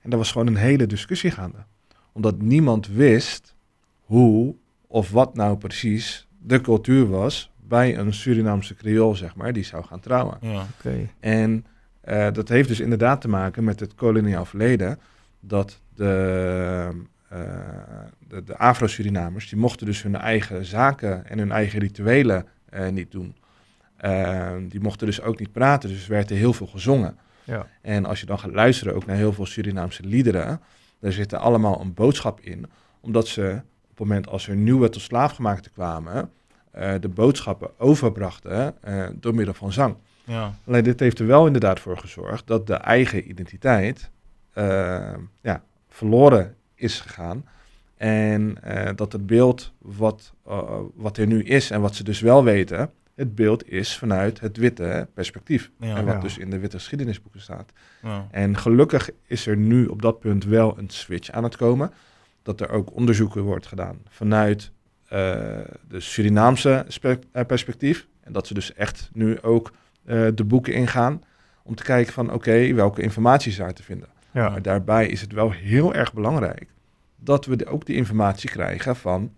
En 0.01 0.09
daar 0.09 0.19
was 0.19 0.31
gewoon 0.31 0.47
een 0.47 0.55
hele 0.55 0.87
discussie 0.87 1.31
gaande. 1.31 1.65
Omdat 2.11 2.41
niemand 2.41 2.87
wist 2.87 3.55
hoe 3.99 4.55
of 4.87 5.11
wat 5.11 5.35
nou 5.35 5.57
precies 5.57 6.27
de 6.37 6.61
cultuur 6.61 7.09
was 7.09 7.51
bij 7.67 7.97
een 7.97 8.13
Surinaamse 8.13 8.75
Creool, 8.75 9.15
zeg 9.15 9.35
maar, 9.35 9.53
die 9.53 9.63
zou 9.63 9.83
gaan 9.83 9.99
trouwen. 9.99 10.37
Ja. 10.41 10.65
Oké. 10.77 11.09
En 11.19 11.65
eh, 12.01 12.31
dat 12.31 12.49
heeft 12.49 12.67
dus 12.67 12.79
inderdaad 12.79 13.21
te 13.21 13.27
maken 13.27 13.63
met 13.63 13.79
het 13.79 13.95
koloniaal 13.95 14.45
verleden. 14.45 14.99
Dat 15.39 15.81
de, 15.95 16.89
eh, 17.27 17.39
de, 18.27 18.43
de 18.43 18.57
Afro-Surinamers, 18.57 19.49
die 19.49 19.59
mochten 19.59 19.85
dus 19.85 20.03
hun 20.03 20.15
eigen 20.15 20.65
zaken 20.65 21.25
en 21.29 21.37
hun 21.37 21.51
eigen 21.51 21.79
rituelen 21.79 22.47
eh, 22.69 22.89
niet 22.89 23.11
doen. 23.11 23.35
Eh, 23.95 24.51
die 24.69 24.79
mochten 24.79 25.07
dus 25.07 25.21
ook 25.21 25.39
niet 25.39 25.51
praten, 25.51 25.89
dus 25.89 26.03
er 26.03 26.09
werd 26.09 26.29
er 26.29 26.35
heel 26.35 26.53
veel 26.53 26.67
gezongen. 26.67 27.17
Ja. 27.43 27.67
En 27.81 28.05
als 28.05 28.19
je 28.19 28.25
dan 28.25 28.39
gaat 28.39 28.53
luisteren 28.53 28.95
ook 28.95 29.05
naar 29.05 29.15
heel 29.15 29.33
veel 29.33 29.45
Surinaamse 29.45 30.03
liederen, 30.03 30.61
daar 30.99 31.11
zit 31.11 31.31
er 31.31 31.37
allemaal 31.37 31.81
een 31.81 31.93
boodschap 31.93 32.39
in. 32.39 32.65
Omdat 32.99 33.27
ze 33.27 33.61
op 33.83 33.89
het 33.89 33.99
moment 33.99 34.27
als 34.27 34.47
er 34.47 34.55
nieuwe 34.55 34.89
tot 34.89 35.01
slaafgemaakten 35.01 35.71
kwamen, 35.71 36.31
eh, 36.71 36.93
de 36.99 37.09
boodschappen 37.09 37.79
overbrachten 37.79 38.83
eh, 38.83 39.07
door 39.13 39.35
middel 39.35 39.53
van 39.53 39.71
zang. 39.71 39.95
Ja. 40.23 40.53
Alleen 40.67 40.83
dit 40.83 40.99
heeft 40.99 41.19
er 41.19 41.27
wel 41.27 41.45
inderdaad 41.45 41.79
voor 41.79 41.97
gezorgd 41.97 42.47
dat 42.47 42.67
de 42.67 42.73
eigen 42.73 43.29
identiteit 43.29 44.09
eh, 44.53 45.13
ja, 45.41 45.63
verloren 45.87 46.55
is 46.75 46.99
gegaan. 46.99 47.45
En 47.97 48.57
dat 48.95 49.11
het 49.11 49.25
beeld 49.25 49.71
wat, 49.77 50.33
wat 50.95 51.17
er 51.17 51.27
nu 51.27 51.43
is 51.43 51.71
en 51.71 51.81
wat 51.81 51.95
ze 51.95 52.03
dus 52.03 52.19
wel 52.19 52.43
weten, 52.43 52.91
het 53.15 53.35
beeld 53.35 53.69
is 53.69 53.97
vanuit 53.97 54.39
het 54.39 54.57
witte 54.57 55.07
perspectief. 55.13 55.71
Ja. 55.79 55.95
en 55.95 56.05
wat 56.05 56.13
Ja. 56.13 56.19
dus 56.19 56.37
in 56.37 56.49
de 56.49 56.59
witte 56.59 56.77
geschiedenisboeken 56.77 57.41
staat. 57.41 57.71
Ja. 58.03 58.27
En 58.31 58.57
gelukkig 58.57 59.09
is 59.27 59.47
er 59.47 59.57
nu 59.57 59.85
op 59.85 60.01
dat 60.01 60.19
punt 60.19 60.43
wel 60.45 60.77
een 60.77 60.89
switch 60.89 61.31
aan 61.31 61.43
het 61.43 61.57
komen. 61.57 61.91
Dat 62.43 62.61
er 62.61 62.69
ook 62.69 62.95
onderzoeken 62.95 63.41
wordt 63.41 63.67
gedaan 63.67 63.99
vanuit 64.09 64.71
eh, 65.07 65.19
de 65.87 65.99
Surinaamse 65.99 66.85
spe- 66.87 67.19
eh, 67.31 67.45
perspectief. 67.45 68.07
En 68.21 68.33
dat 68.33 68.47
ze 68.47 68.53
dus 68.53 68.73
echt 68.73 69.09
nu 69.13 69.41
ook 69.41 69.71
eh, 70.05 70.27
de 70.35 70.43
boeken 70.43 70.73
ingaan 70.73 71.23
om 71.63 71.75
te 71.75 71.83
kijken 71.83 72.13
van 72.13 72.33
oké, 72.33 72.73
welke 72.73 73.01
informatie 73.01 73.51
is 73.51 73.57
daar 73.57 73.73
te 73.73 73.83
vinden. 73.83 74.07
Ja. 74.31 74.49
Maar 74.49 74.61
daarbij 74.61 75.07
is 75.07 75.21
het 75.21 75.33
wel 75.33 75.51
heel 75.51 75.93
erg 75.93 76.13
belangrijk 76.13 76.67
dat 77.15 77.45
we 77.45 77.55
de- 77.55 77.65
ook 77.65 77.85
die 77.85 77.95
informatie 77.95 78.49
krijgen 78.49 78.95
van 78.95 79.31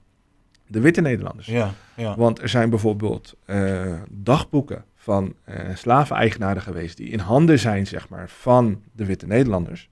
de 0.74 0.80
witte 0.80 1.02
Nederlanders. 1.02 1.48
Ja. 1.48 1.72
Ja. 1.96 2.16
Want 2.16 2.42
er 2.42 2.50
zijn 2.50 2.70
bijvoorbeeld 2.70 3.34
eh, 3.46 3.82
dagboeken 4.10 4.84
van 4.96 5.34
eh 5.44 5.76
slaveneigenaren 5.76 6.62
geweest 6.62 6.98
die 6.98 7.10
in 7.10 7.20
handen 7.20 7.60
zijn, 7.60 7.88
zeg 7.88 8.10
maar, 8.10 8.30
van 8.30 8.82
de 8.92 9.06
witte 9.06 9.28
Nederlanders. 9.28 9.90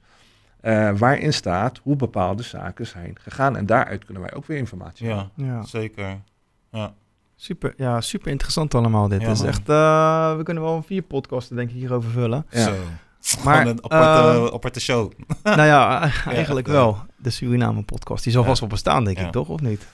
eh, 0.61 0.91
waarin 0.97 1.33
staat 1.33 1.79
hoe 1.83 1.95
bepaalde 1.95 2.43
zaken 2.43 2.87
zijn 2.87 3.15
gegaan. 3.21 3.57
En 3.57 3.65
daaruit 3.65 4.05
kunnen 4.05 4.23
wij 4.23 4.33
ook 4.33 4.45
weer 4.45 4.57
informatie. 4.57 5.07
Ja. 5.07 5.29
Ja. 5.35 5.63
Zeker. 5.63 6.21
Ja. 6.71 6.93
Super, 7.35 7.73
ja, 7.77 8.01
super 8.01 8.31
interessant 8.31 8.75
allemaal 8.75 9.07
dit. 9.07 9.21
Ja, 9.21 9.29
is 9.31 9.41
echt, 9.41 9.69
eh, 9.69 10.37
we 10.37 10.43
kunnen 10.43 10.63
wel 10.63 10.83
vier 10.83 11.01
podcasten 11.01 11.55
denk 11.55 11.69
ik 11.69 11.75
hierover 11.75 12.11
vullen. 12.11 12.45
Ja. 12.49 12.63
Zo. 12.63 12.73
Maar, 13.43 13.55
Gewoon 13.57 13.71
een 13.77 13.83
aparte, 13.83 14.47
eh, 14.47 14.53
aparte 14.53 14.79
show. 14.79 15.11
nou 15.43 15.61
ja, 15.75 16.01
eigenlijk 16.25 16.67
Ja. 16.67 16.73
wel. 16.73 16.97
De 17.17 17.29
Suriname 17.29 17.83
podcast. 17.83 18.23
Die 18.23 18.31
zal 18.33 18.41
Ja. 18.41 18.47
vast 18.47 18.59
wel 18.59 18.69
bestaan 18.69 19.03
denk 19.03 19.17
Ja. 19.17 19.25
ik, 19.25 19.31
toch? 19.31 19.47
Of 19.49 19.61
niet? 19.61 19.87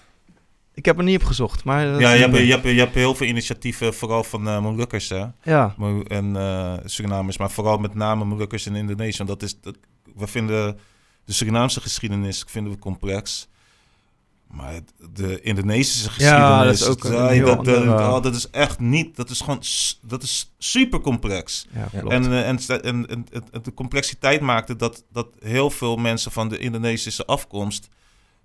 Ik 0.77 0.85
heb 0.85 0.97
er 0.97 1.03
niet 1.03 1.19
op 1.21 1.25
gezocht, 1.27 1.63
maar... 1.63 1.91
dat 1.91 1.99
Ja, 1.99 2.11
je 2.11 2.19
hebt, 2.21 2.37
je, 2.37 2.51
hebt, 2.51 2.63
je 2.63 2.79
hebt 2.79 2.93
heel 2.93 3.15
veel 3.15 3.27
initiatieven, 3.27 3.93
vooral 3.93 4.23
van 4.23 4.47
eh 4.47 4.59
Molukkers 4.61 5.09
hè? 5.09 5.25
Ja, 5.43 5.75
en 6.07 6.35
eh 6.35 6.73
Surinamers, 6.85 7.37
maar 7.37 7.51
vooral 7.51 7.77
met 7.77 7.93
name 7.95 8.25
Molukkers 8.25 8.65
en 8.65 8.75
Indonesië. 8.75 9.17
Want 9.17 9.29
dat 9.29 9.43
is, 9.43 9.59
dat, 9.61 9.75
we 10.15 10.27
vinden 10.27 10.77
de 11.25 11.33
Surinaamse 11.33 11.81
geschiedenis 11.81 12.43
vinden 12.47 12.71
we 12.73 12.79
complex. 12.79 13.47
Maar 14.47 14.79
de 15.13 15.41
Indonesische 15.41 16.09
geschiedenis, 16.09 16.79
dat 16.79 16.87
is 16.87 16.87
ook 16.87 17.03
een 17.03 17.35
ja, 17.35 17.45
dat, 17.45 17.57
andere- 17.57 17.89
oh, 17.91 18.21
dat 18.21 18.35
is 18.35 18.49
echt 18.49 18.79
niet, 18.79 19.15
dat 19.15 19.29
is 19.29 19.39
gewoon, 19.39 19.61
dat 20.01 20.23
is 20.23 20.53
super 20.57 20.99
complex. 20.99 21.67
ja, 21.73 21.87
Ja. 21.91 22.03
eh, 22.03 22.47
en, 22.47 22.61
en, 22.83 23.07
en 23.07 23.25
de 23.61 23.73
complexiteit 23.73 24.41
maakte 24.41 24.75
dat, 24.75 25.03
dat 25.11 25.27
heel 25.39 25.69
veel 25.69 25.95
mensen 25.97 26.31
van 26.31 26.49
de 26.49 26.57
Indonesische 26.57 27.25
afkomst 27.25 27.89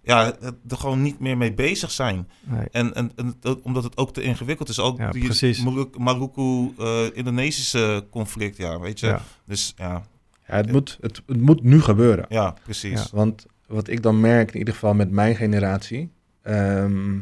ja, 0.03 0.25
het- 0.25 0.55
er 0.69 0.77
gewoon 0.77 1.03
niet 1.03 1.19
meer 1.19 1.37
mee 1.37 1.53
bezig 1.55 1.91
zijn. 1.91 2.29
Nee. 2.41 2.67
En, 2.71 2.95
en, 2.95 3.13
omdat 3.63 3.85
het 3.85 3.97
ook 3.97 4.13
te 4.13 4.23
ingewikkeld 4.23 4.69
is. 4.69 4.81
Ook 4.81 4.99
Ja, 4.99 5.11
die 5.11 5.25
precies. 5.25 5.63
Maluku- 5.63 5.99
Maluku-Indonesische 5.99 8.07
conflict, 8.11 8.57
ja, 8.57 8.81
weet 8.81 9.01
je. 9.01 9.07
Ja. 9.07 9.21
Dus 9.45 9.75
ja, 9.77 10.03
Ja, 10.47 10.55
het, 10.57 10.73
moet, 10.73 10.99
het, 11.01 11.23
het 11.27 11.41
moet 11.41 11.63
nu 11.63 11.81
gebeuren. 11.81 12.27
ja 12.29 12.55
precies. 12.65 13.03
Ja. 13.03 13.07
Want 13.13 13.47
wat 13.67 13.89
ik 13.89 14.03
dan 14.03 14.21
merk, 14.21 14.53
in 14.53 14.59
ieder 14.59 14.75
geval 14.75 14.95
met 14.95 15.11
mijn 15.11 15.37
generatie, 15.37 16.11
ehm, 16.43 17.19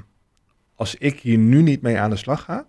als 0.74 0.94
ik 0.94 1.20
hier 1.20 1.38
nu 1.38 1.62
niet 1.62 1.82
mee 1.82 1.98
aan 1.98 2.10
de 2.10 2.16
slag 2.16 2.42
ga, 2.44 2.66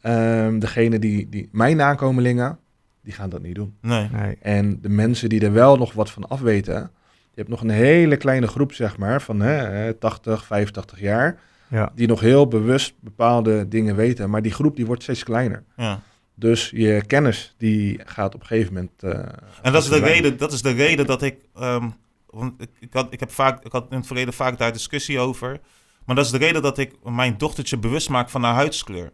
ehm 0.00 0.58
degene 0.58 0.98
die, 0.98 1.28
die, 1.28 1.48
mijn 1.52 1.76
nakomelingen, 1.76 2.58
die 3.02 3.12
gaan 3.12 3.30
dat 3.30 3.42
niet 3.42 3.54
doen. 3.54 3.74
Nee, 3.80 4.08
Nee. 4.12 4.36
En 4.40 4.80
de 4.80 4.88
mensen 4.88 5.28
die 5.28 5.40
er 5.44 5.52
wel 5.52 5.76
nog 5.76 5.92
wat 5.92 6.10
van 6.10 6.28
afweten, 6.28 6.90
Je 7.32 7.36
hebt 7.46 7.48
nog 7.48 7.60
een 7.60 7.70
hele 7.70 8.16
kleine 8.16 8.46
groep, 8.46 8.72
zeg 8.72 8.96
maar, 8.96 9.22
van 9.22 9.40
hè, 9.40 9.94
80, 9.94 10.44
85 10.44 11.00
jaar. 11.00 11.38
Ja. 11.68 11.92
Die 11.94 12.06
nog 12.06 12.20
heel 12.20 12.48
bewust 12.48 12.94
bepaalde 13.00 13.68
dingen 13.68 13.96
weten. 13.96 14.30
Maar 14.30 14.42
die 14.42 14.52
groep 14.52 14.76
die 14.76 14.86
wordt 14.86 15.02
steeds 15.02 15.22
kleiner. 15.24 15.64
Ja. 15.76 16.00
Dus 16.34 16.70
je 16.74 17.02
kennis 17.06 17.54
die 17.58 18.00
gaat 18.04 18.34
op 18.34 18.40
een 18.40 18.46
gegeven 18.46 18.74
moment. 18.74 19.02
eh, 19.02 19.10
En 19.62 19.72
dat 19.72 19.82
is, 19.82 19.88
de 19.88 19.98
reden, 19.98 20.36
dat 20.36 20.52
is 20.52 20.62
de 20.62 20.70
reden 20.70 21.06
dat 21.06 21.22
ik. 21.22 21.36
ehm, 21.54 21.88
want 22.26 22.62
ik, 22.62 22.68
ik, 22.78 22.92
had, 22.92 23.06
ik, 23.12 23.20
heb 23.20 23.30
vaak, 23.30 23.64
ik 23.64 23.72
had 23.72 23.86
in 23.90 23.96
het 23.96 24.06
verleden 24.06 24.34
vaak 24.34 24.58
daar 24.58 24.72
discussie 24.72 25.18
over. 25.18 25.60
Maar 26.04 26.16
dat 26.16 26.24
is 26.24 26.30
de 26.30 26.38
reden 26.38 26.62
dat 26.62 26.78
ik 26.78 26.92
mijn 27.04 27.34
dochtertje 27.38 27.78
bewust 27.78 28.08
maak 28.08 28.30
van 28.30 28.42
haar 28.42 28.54
huidskleur. 28.54 29.12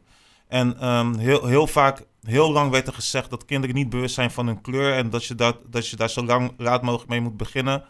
En 0.49 0.79
ehm, 0.81 1.15
heel, 1.17 1.47
heel 1.47 1.67
vaak, 1.67 2.03
heel 2.23 2.53
lang 2.53 2.71
werd 2.71 2.87
er 2.87 2.93
gezegd 2.93 3.31
dat 3.31 3.45
kinderen 3.45 3.75
niet 3.77 3.89
bewust 3.91 4.15
zijn 4.15 4.31
van 4.31 4.47
hun 4.47 4.61
kleur. 4.61 4.93
En 4.93 5.11
dat 5.11 5.25
je, 5.25 5.35
dat, 5.35 5.59
dat 5.71 5.89
je 5.89 5.97
daar 5.97 6.11
zo 6.11 6.25
lang 6.25 6.53
laat 6.57 6.83
mogelijk 6.83 7.11
mee 7.11 7.21
moet 7.21 7.37
beginnen. 7.37 7.85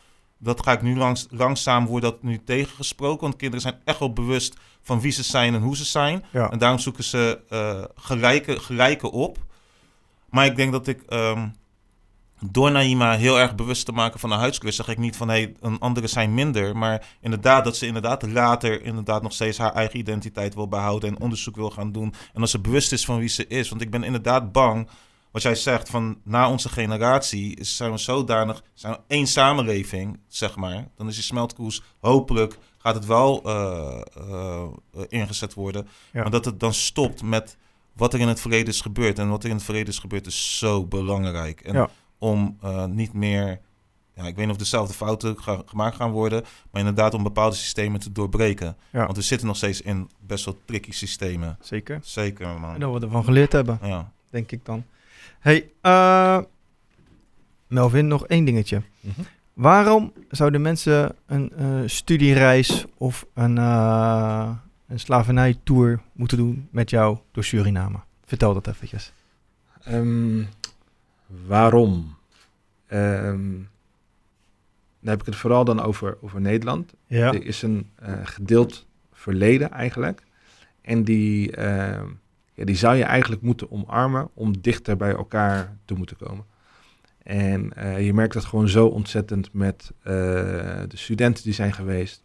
Dat 0.46 0.62
ga 0.62 0.72
ik 0.72 0.82
nu 0.82 0.96
langs, 0.96 1.26
langzaam 1.30 1.86
wordt 1.86 2.04
dat 2.04 2.22
nu 2.22 2.42
tegengesproken. 2.44 3.20
Want 3.20 3.36
kinderen 3.36 3.60
zijn 3.60 3.80
echt 3.84 3.98
wel 3.98 4.12
bewust 4.12 4.56
van 4.82 5.00
wie 5.00 5.12
ze 5.12 5.22
zijn 5.22 5.54
en 5.54 5.62
hoe 5.62 5.76
ze 5.76 5.84
zijn. 5.84 6.24
Ja. 6.32 6.50
En 6.50 6.58
daarom 6.58 6.78
zoeken 6.78 7.04
ze 7.04 7.40
eh, 7.48 7.84
gelijke, 7.94 8.60
gelijke 8.60 9.10
op. 9.10 9.38
Maar 10.30 10.46
ik 10.46 10.56
denk 10.56 10.72
dat 10.72 10.86
ik 10.86 11.02
ehm, 11.02 11.48
door 12.40 12.70
Naima 12.70 13.16
heel 13.16 13.38
erg 13.38 13.54
bewust 13.54 13.84
te 13.84 13.92
maken 13.92 14.20
van 14.20 14.30
de 14.30 14.36
huidskleur, 14.36 14.72
zeg 14.72 14.88
ik 14.88 14.98
niet 14.98 15.16
van 15.16 15.28
hey, 15.28 15.54
een 15.60 15.78
andere 15.78 16.06
zijn 16.06 16.34
minder. 16.34 16.76
Maar 16.76 17.06
inderdaad, 17.20 17.64
dat 17.64 17.76
ze 17.76 17.86
inderdaad 17.86 18.22
later 18.22 18.82
inderdaad 18.82 19.22
nog 19.22 19.32
steeds 19.32 19.58
haar 19.58 19.72
eigen 19.74 19.98
identiteit 19.98 20.54
wil 20.54 20.68
behouden 20.68 21.08
en 21.08 21.20
onderzoek 21.20 21.56
wil 21.56 21.70
gaan 21.70 21.92
doen. 21.92 22.14
En 22.34 22.40
als 22.40 22.50
ze 22.50 22.60
bewust 22.60 22.92
is 22.92 23.04
van 23.04 23.18
wie 23.18 23.28
ze 23.28 23.46
is. 23.46 23.68
Want 23.68 23.80
ik 23.80 23.90
ben 23.90 24.04
inderdaad 24.04 24.52
bang, 24.52 24.88
wat 25.36 25.44
jij 25.44 25.54
zegt, 25.54 25.88
van 25.90 26.20
na 26.24 26.50
onze 26.50 26.68
generatie 26.68 27.64
zijn 27.64 27.90
we 27.90 27.98
zodanig, 27.98 28.62
zijn 28.74 28.92
we 28.92 29.00
één 29.06 29.26
samenleving, 29.26 30.18
zeg 30.28 30.56
maar. 30.56 30.88
Dan 30.96 31.08
is 31.08 31.14
die 31.14 31.24
smeltkoers 31.24 31.82
hopelijk 32.00 32.58
gaat 32.78 32.94
het 32.94 33.06
wel 33.06 33.42
eh, 33.44 34.00
eh, 34.16 34.64
ingezet 35.08 35.54
worden. 35.54 35.88
Ja. 36.12 36.22
Maar 36.22 36.30
dat 36.30 36.44
het 36.44 36.60
dan 36.60 36.74
stopt 36.74 37.22
met 37.22 37.56
wat 37.92 38.14
er 38.14 38.20
in 38.20 38.28
het 38.28 38.40
verleden 38.40 38.66
is 38.68 38.80
gebeurd. 38.80 39.18
En 39.18 39.28
wat 39.28 39.42
er 39.44 39.48
in 39.50 39.54
het 39.54 39.64
verleden 39.64 39.88
is 39.88 39.98
gebeurd 39.98 40.26
is 40.26 40.58
zo 40.58 40.84
belangrijk. 40.86 41.60
En 41.60 41.74
Ja. 41.74 41.88
om 42.18 42.58
eh, 42.62 42.84
niet 42.84 43.12
meer, 43.12 43.60
ja, 44.14 44.22
ik 44.26 44.36
weet 44.36 44.44
niet 44.44 44.54
of 44.54 44.56
dezelfde 44.56 44.94
fouten 44.94 45.38
ga- 45.42 45.62
gemaakt 45.66 45.96
gaan 45.96 46.10
worden, 46.10 46.42
maar 46.70 46.80
inderdaad 46.80 47.14
om 47.14 47.22
bepaalde 47.22 47.56
systemen 47.56 48.00
te 48.00 48.12
doorbreken. 48.12 48.76
Ja. 48.92 49.04
Want 49.04 49.16
we 49.16 49.22
zitten 49.22 49.46
nog 49.46 49.56
steeds 49.56 49.80
in 49.80 50.10
best 50.20 50.44
wel 50.44 50.58
tricky 50.64 50.92
systemen. 50.92 51.58
Zeker. 51.60 51.98
Zeker, 52.02 52.46
En 52.46 52.60
man. 52.60 52.78
dat 52.78 52.92
we 52.92 53.00
ervan 53.00 53.24
geleerd 53.24 53.52
hebben, 53.52 53.78
Ja. 53.82 54.12
denk 54.30 54.52
ik 54.52 54.64
dan. 54.64 54.84
Hey, 55.46 55.70
eh, 55.80 56.38
Melvin, 57.66 58.06
nog 58.06 58.26
één 58.26 58.44
dingetje. 58.44 58.82
Mhm. 59.00 59.20
Waarom 59.52 60.12
zouden 60.30 60.62
mensen 60.62 61.16
een 61.26 61.52
eh, 61.56 61.82
studiereis 61.84 62.84
of 62.96 63.26
een, 63.34 63.56
uh, 63.56 64.50
een 64.88 65.00
slavernijtour 65.00 66.00
moeten 66.12 66.36
doen 66.36 66.68
met 66.70 66.90
jou 66.90 67.18
door 67.32 67.44
Suriname? 67.44 67.98
Vertel 68.24 68.54
dat 68.54 68.66
eventjes. 68.66 69.12
Ehm, 69.82 70.42
waarom? 71.46 72.16
Ehm, 72.86 73.50
dan 75.00 75.10
heb 75.10 75.20
ik 75.20 75.26
het 75.26 75.36
vooral 75.36 75.64
dan 75.64 75.80
over, 75.80 76.18
over 76.20 76.40
Nederland. 76.40 76.94
Ja. 77.06 77.32
Er 77.32 77.44
is 77.44 77.62
een 77.62 77.90
gedeeld 78.22 78.86
verleden 79.12 79.70
eigenlijk. 79.70 80.22
En 80.80 81.04
die, 81.04 81.56
ehm, 81.56 82.06
ja, 82.56 82.64
die 82.64 82.76
zou 82.76 82.96
je 82.96 83.04
eigenlijk 83.04 83.42
moeten 83.42 83.70
omarmen 83.70 84.28
om 84.34 84.60
dichter 84.60 84.96
bij 84.96 85.14
elkaar 85.14 85.76
te 85.84 85.94
moeten 85.94 86.16
komen. 86.16 86.44
En 87.22 87.72
eh, 87.72 88.04
je 88.06 88.14
merkt 88.14 88.34
dat 88.34 88.44
gewoon 88.44 88.68
zo 88.68 88.86
ontzettend 88.86 89.52
met 89.52 89.92
eh, 90.02 90.12
de 90.88 90.96
studenten 90.96 91.44
die 91.44 91.52
zijn 91.52 91.72
geweest. 91.72 92.22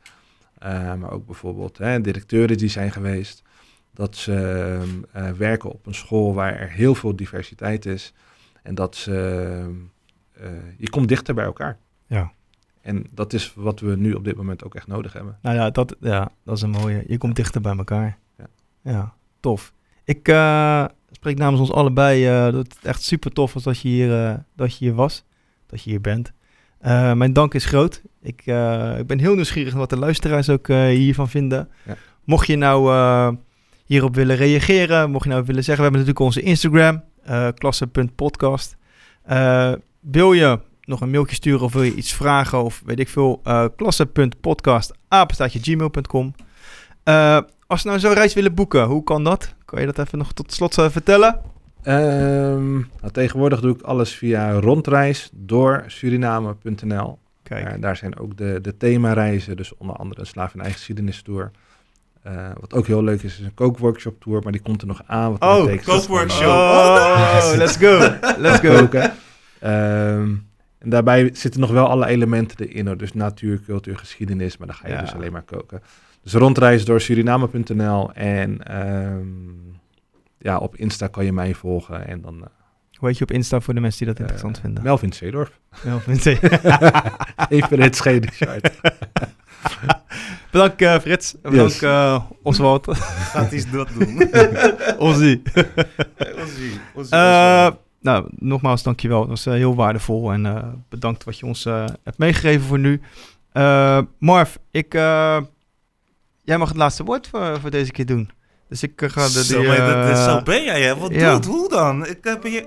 eh, 0.59 0.93
maar 0.93 1.11
ook 1.11 1.25
bijvoorbeeld 1.25 1.77
hè, 1.77 2.01
directeuren 2.01 2.57
die 2.57 2.69
zijn 2.69 2.91
geweest. 2.91 3.43
Dat 3.93 4.15
ze 4.15 4.79
werken 5.37 5.71
op 5.71 5.85
een 5.85 5.93
school 5.93 6.33
waar 6.33 6.55
er 6.59 6.69
heel 6.69 6.95
veel 6.95 7.15
diversiteit 7.15 7.85
is. 7.85 8.13
En 8.63 8.75
dat 8.75 8.95
ze, 8.95 9.85
je 10.77 10.89
komt 10.89 11.07
dichter 11.07 11.33
bij 11.33 11.45
elkaar. 11.45 11.77
Ja. 12.07 12.31
En 12.81 13.05
dat 13.11 13.33
is 13.33 13.53
wat 13.55 13.79
we 13.79 13.95
nu 13.95 14.13
op 14.13 14.23
dit 14.23 14.35
moment 14.35 14.63
ook 14.63 14.75
echt 14.75 14.87
nodig 14.87 15.13
hebben. 15.13 15.37
Nou 15.41 15.55
ja, 15.55 15.69
dat, 15.69 15.95
ja, 15.99 16.31
dat 16.43 16.55
is 16.55 16.61
een 16.61 16.69
mooie. 16.69 17.03
Je 17.07 17.17
komt 17.17 17.35
dichter 17.35 17.61
bij 17.61 17.77
elkaar. 17.77 18.17
Ja. 18.37 18.47
Ja, 18.81 19.13
tof. 19.39 19.73
Ik 20.11 20.27
eh, 20.27 20.85
spreek 21.11 21.37
namens 21.37 21.59
ons 21.59 21.71
allebei 21.71 22.27
eh, 22.27 22.43
dat 22.43 22.53
het 22.53 22.77
echt 22.81 23.03
super 23.03 23.31
tof 23.31 23.53
was 23.53 23.63
dat 23.63 23.79
je 23.79 23.87
hier, 23.87 24.25
eh, 24.25 24.33
dat 24.55 24.77
je 24.77 24.85
hier 24.85 24.93
was. 24.93 25.23
Dat 25.67 25.83
je 25.83 25.89
hier 25.89 26.01
bent. 26.01 26.31
Mijn 27.15 27.33
dank 27.33 27.53
is 27.53 27.65
groot. 27.65 28.01
Ik, 28.21 28.39
ik 28.97 29.07
ben 29.07 29.19
heel 29.19 29.35
nieuwsgierig 29.35 29.73
wat 29.73 29.89
de 29.89 29.97
luisteraars 29.97 30.49
ook 30.49 30.67
hiervan 30.67 31.29
vinden. 31.29 31.69
Ja. 31.85 31.95
Mocht 32.23 32.47
je 32.47 32.55
nou 32.55 33.37
hierop 33.85 34.15
willen 34.15 34.35
reageren, 34.35 35.11
mocht 35.11 35.23
je 35.23 35.29
nou 35.29 35.43
willen 35.45 35.63
zeggen, 35.63 35.83
we 35.85 35.91
hebben 35.91 35.99
natuurlijk 36.07 36.25
onze 36.25 36.41
Instagram, 36.41 37.03
klasse.podcast. 37.55 38.77
Wil 39.99 40.33
je 40.33 40.59
nog 40.81 41.01
een 41.01 41.11
mailtje 41.11 41.35
sturen 41.35 41.61
of 41.61 41.73
wil 41.73 41.83
je 41.83 41.95
iets 41.95 42.13
vragen 42.13 42.63
of 42.63 42.81
weet 42.85 42.99
ik 42.99 43.09
veel, 43.09 43.41
klasse.podcast, 43.75 44.93
apenstaatje 45.07 45.59
gmail.com. 45.59 46.33
Als 47.67 47.83
we 47.83 47.89
nou 47.89 47.99
zo'n 47.99 48.13
reis 48.13 48.33
willen 48.33 48.53
boeken, 48.53 48.85
hoe 48.85 49.03
kan 49.03 49.23
dat? 49.23 49.55
Kan 49.71 49.79
je 49.79 49.85
dat 49.85 49.99
even 50.05 50.17
nog 50.17 50.33
tot 50.33 50.53
slot 50.53 50.77
eh, 50.77 50.89
vertellen? 50.89 51.39
Ehm, 51.83 52.71
nou, 52.73 53.11
tegenwoordig 53.11 53.59
doe 53.59 53.75
ik 53.75 53.81
alles 53.81 54.13
via 54.15 54.51
rondreis 54.51 55.29
door 55.33 55.83
Suriname.nl. 55.87 57.19
Kijk, 57.43 57.69
Ja, 57.71 57.77
daar 57.77 57.95
zijn 57.95 58.19
ook 58.19 58.37
de, 58.37 58.59
de 58.61 58.77
themareizen, 58.77 59.57
dus 59.57 59.77
onder 59.77 59.95
andere 59.95 60.19
een 60.21 60.25
slavernijgeschiedenis-tour. 60.27 61.51
Eh, 62.23 62.49
wat 62.59 62.73
ook 62.73 62.87
heel 62.87 63.03
leuk 63.03 63.21
is, 63.21 63.39
is 63.39 63.45
een 63.45 63.53
kookworkshop 63.53 64.21
tour, 64.21 64.41
maar 64.43 64.51
die 64.51 64.61
komt 64.61 64.81
er 64.81 64.87
nog 64.87 65.01
aan. 65.05 65.31
Wat 65.31 65.41
Oh, 65.41 65.61
betekent 65.63 65.85
dat 65.85 66.03
gewoon, 66.03 66.17
kookworkshop. 66.17 66.47
Oh, 66.47 67.33
nice. 67.33 67.57
let's 67.63 67.75
go. 67.77 67.97
Let's 68.41 68.59
go. 68.59 68.75
koken. 68.75 69.13
Ehm, 69.59 70.29
en 70.77 70.89
daarbij 70.89 71.29
zitten 71.33 71.61
nog 71.61 71.71
wel 71.71 71.87
alle 71.87 72.05
elementen 72.07 72.67
erin, 72.67 72.87
hoor. 72.87 72.97
dus 72.97 73.13
natuur, 73.13 73.59
cultuur, 73.65 73.97
geschiedenis, 73.97 74.57
maar 74.57 74.67
dan 74.67 74.75
ga 74.75 74.87
je 74.87 74.93
Ja. 74.93 75.01
dus 75.01 75.13
alleen 75.13 75.31
maar 75.31 75.41
koken. 75.41 75.81
Dus 76.23 76.33
rondreis 76.33 76.85
door 76.85 77.01
Suriname.nl 77.01 78.13
en 78.13 78.63
ehm, 78.67 79.25
ja, 80.37 80.57
op 80.57 80.75
Insta 80.75 81.07
kan 81.07 81.25
je 81.25 81.33
mij 81.33 81.53
volgen 81.53 82.07
en 82.07 82.21
dan... 82.21 82.35
eh, 82.41 82.47
Hoe 82.93 83.07
heet 83.09 83.17
je 83.17 83.23
op 83.23 83.31
Insta 83.31 83.59
voor 83.59 83.73
de 83.73 83.79
mensen 83.79 83.97
die 84.05 84.07
dat 84.07 84.19
interessant 84.19 84.55
eh, 84.57 84.61
vinden? 84.63 84.83
Melvin 84.83 85.13
Zeedorf. 85.13 85.59
Melvin 85.83 86.17
T. 86.17 86.25
Even 87.49 87.81
het 87.81 87.95
schedelchart. 87.95 88.71
Bedankt 90.51 90.81
eh, 90.81 90.99
Frits. 90.99 91.35
Bedankt 91.41 91.71
Yes. 91.73 91.81
eh, 91.81 92.23
Oswald. 92.43 92.87
Gaat 93.33 93.51
iets 93.51 93.71
dat 93.71 93.89
doen. 93.99 94.29
Ozzy. 94.97 95.41
Ozzy, 96.43 96.69
Ozzy, 96.93 97.13
Eh, 97.13 97.69
nou, 98.01 98.25
nogmaals 98.35 98.83
dankjewel. 98.83 99.19
Dat 99.19 99.29
was 99.29 99.45
heel 99.45 99.75
waardevol. 99.75 100.31
En 100.31 100.45
eh, 100.45 100.63
bedankt 100.89 101.23
wat 101.23 101.39
je 101.39 101.45
ons 101.45 101.63
hebt 102.03 102.17
meegegeven 102.17 102.61
voor 102.67 102.79
nu. 102.79 103.01
Eh, 103.51 103.99
Marv, 104.19 104.55
ik, 104.71 104.93
eh, 104.93 105.37
jij 106.51 106.59
mag 106.59 106.67
het 106.69 106.77
laatste 106.77 107.03
woord 107.03 107.27
voor, 107.27 107.59
voor 107.61 107.69
deze 107.69 107.91
keer 107.91 108.05
doen. 108.05 108.29
Dus 108.69 108.83
ik 108.83 109.01
eh, 109.01 109.09
ga 109.09 109.23
de... 109.27 109.43
Zo, 109.43 109.59
die, 109.59 109.67
dat 109.69 109.77
eh, 110.09 110.25
zo 110.25 110.41
ben 110.41 110.63
jij, 110.63 110.81
hè? 110.81 110.97
Wat 110.97 111.11
ja. 111.13 111.33
doet 111.33 111.45
hoe 111.45 111.69
dan? 111.69 112.05
Ik 112.07 112.17
heb 112.21 112.43
hier... 112.43 112.65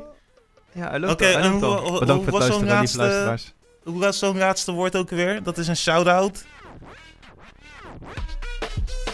Ja, 0.72 0.88
hij 0.90 0.98
loopt 0.98 1.12
Oké, 1.12 1.24
al, 1.26 1.32
hij 1.32 1.42
en 1.42 1.50
loopt 1.50 1.64
hoe- 1.64 1.74
al. 1.74 1.88
hoe- 1.90 1.98
Bedankt 1.98 2.22
hoe 2.22 2.30
voor 2.30 2.40
het 2.40 2.48
luisteren, 2.48 2.76
laatste- 2.78 2.98
luisteraars. 2.98 3.52
Hoe 3.84 3.98
was 4.00 4.18
zo'n 4.18 4.38
laatste 4.38 4.72
woord 4.72 4.96
ook 4.96 5.10
weer? 5.10 5.42
Dat 5.42 5.58
is 5.58 5.68
een 5.68 5.76
shout-out. 5.76 6.44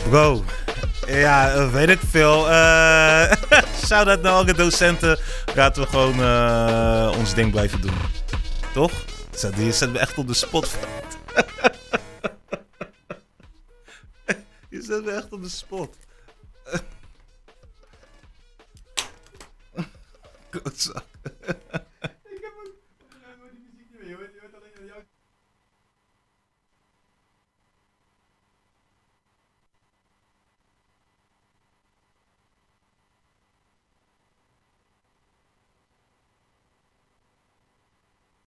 Bro. 0.09 0.45
Ja, 1.07 1.51
eh, 1.53 1.73
weet 1.73 1.89
ik 1.89 1.99
veel. 2.11 2.51
Eh 2.51 3.33
shout-out 3.87 4.23
naar 4.23 4.33
alle 4.33 4.55
docenten. 4.55 5.19
Laten 5.55 5.83
we 5.83 5.89
gewoon 5.89 6.21
eh, 6.23 7.19
ons 7.19 7.35
ding 7.35 7.51
blijven 7.51 7.81
doen. 7.81 7.95
Toch? 8.75 8.93
Je 9.57 9.73
zet 9.73 9.93
me 9.93 9.99
echt 9.99 10.19
op 10.19 10.27
de 10.27 10.35
spot. 10.35 10.77
Zet 14.91 15.05
me 15.05 15.11
echt 15.11 15.33
op 15.33 15.43
de 15.43 15.49
spot. 15.49 15.97
Klootzak. 20.51 21.05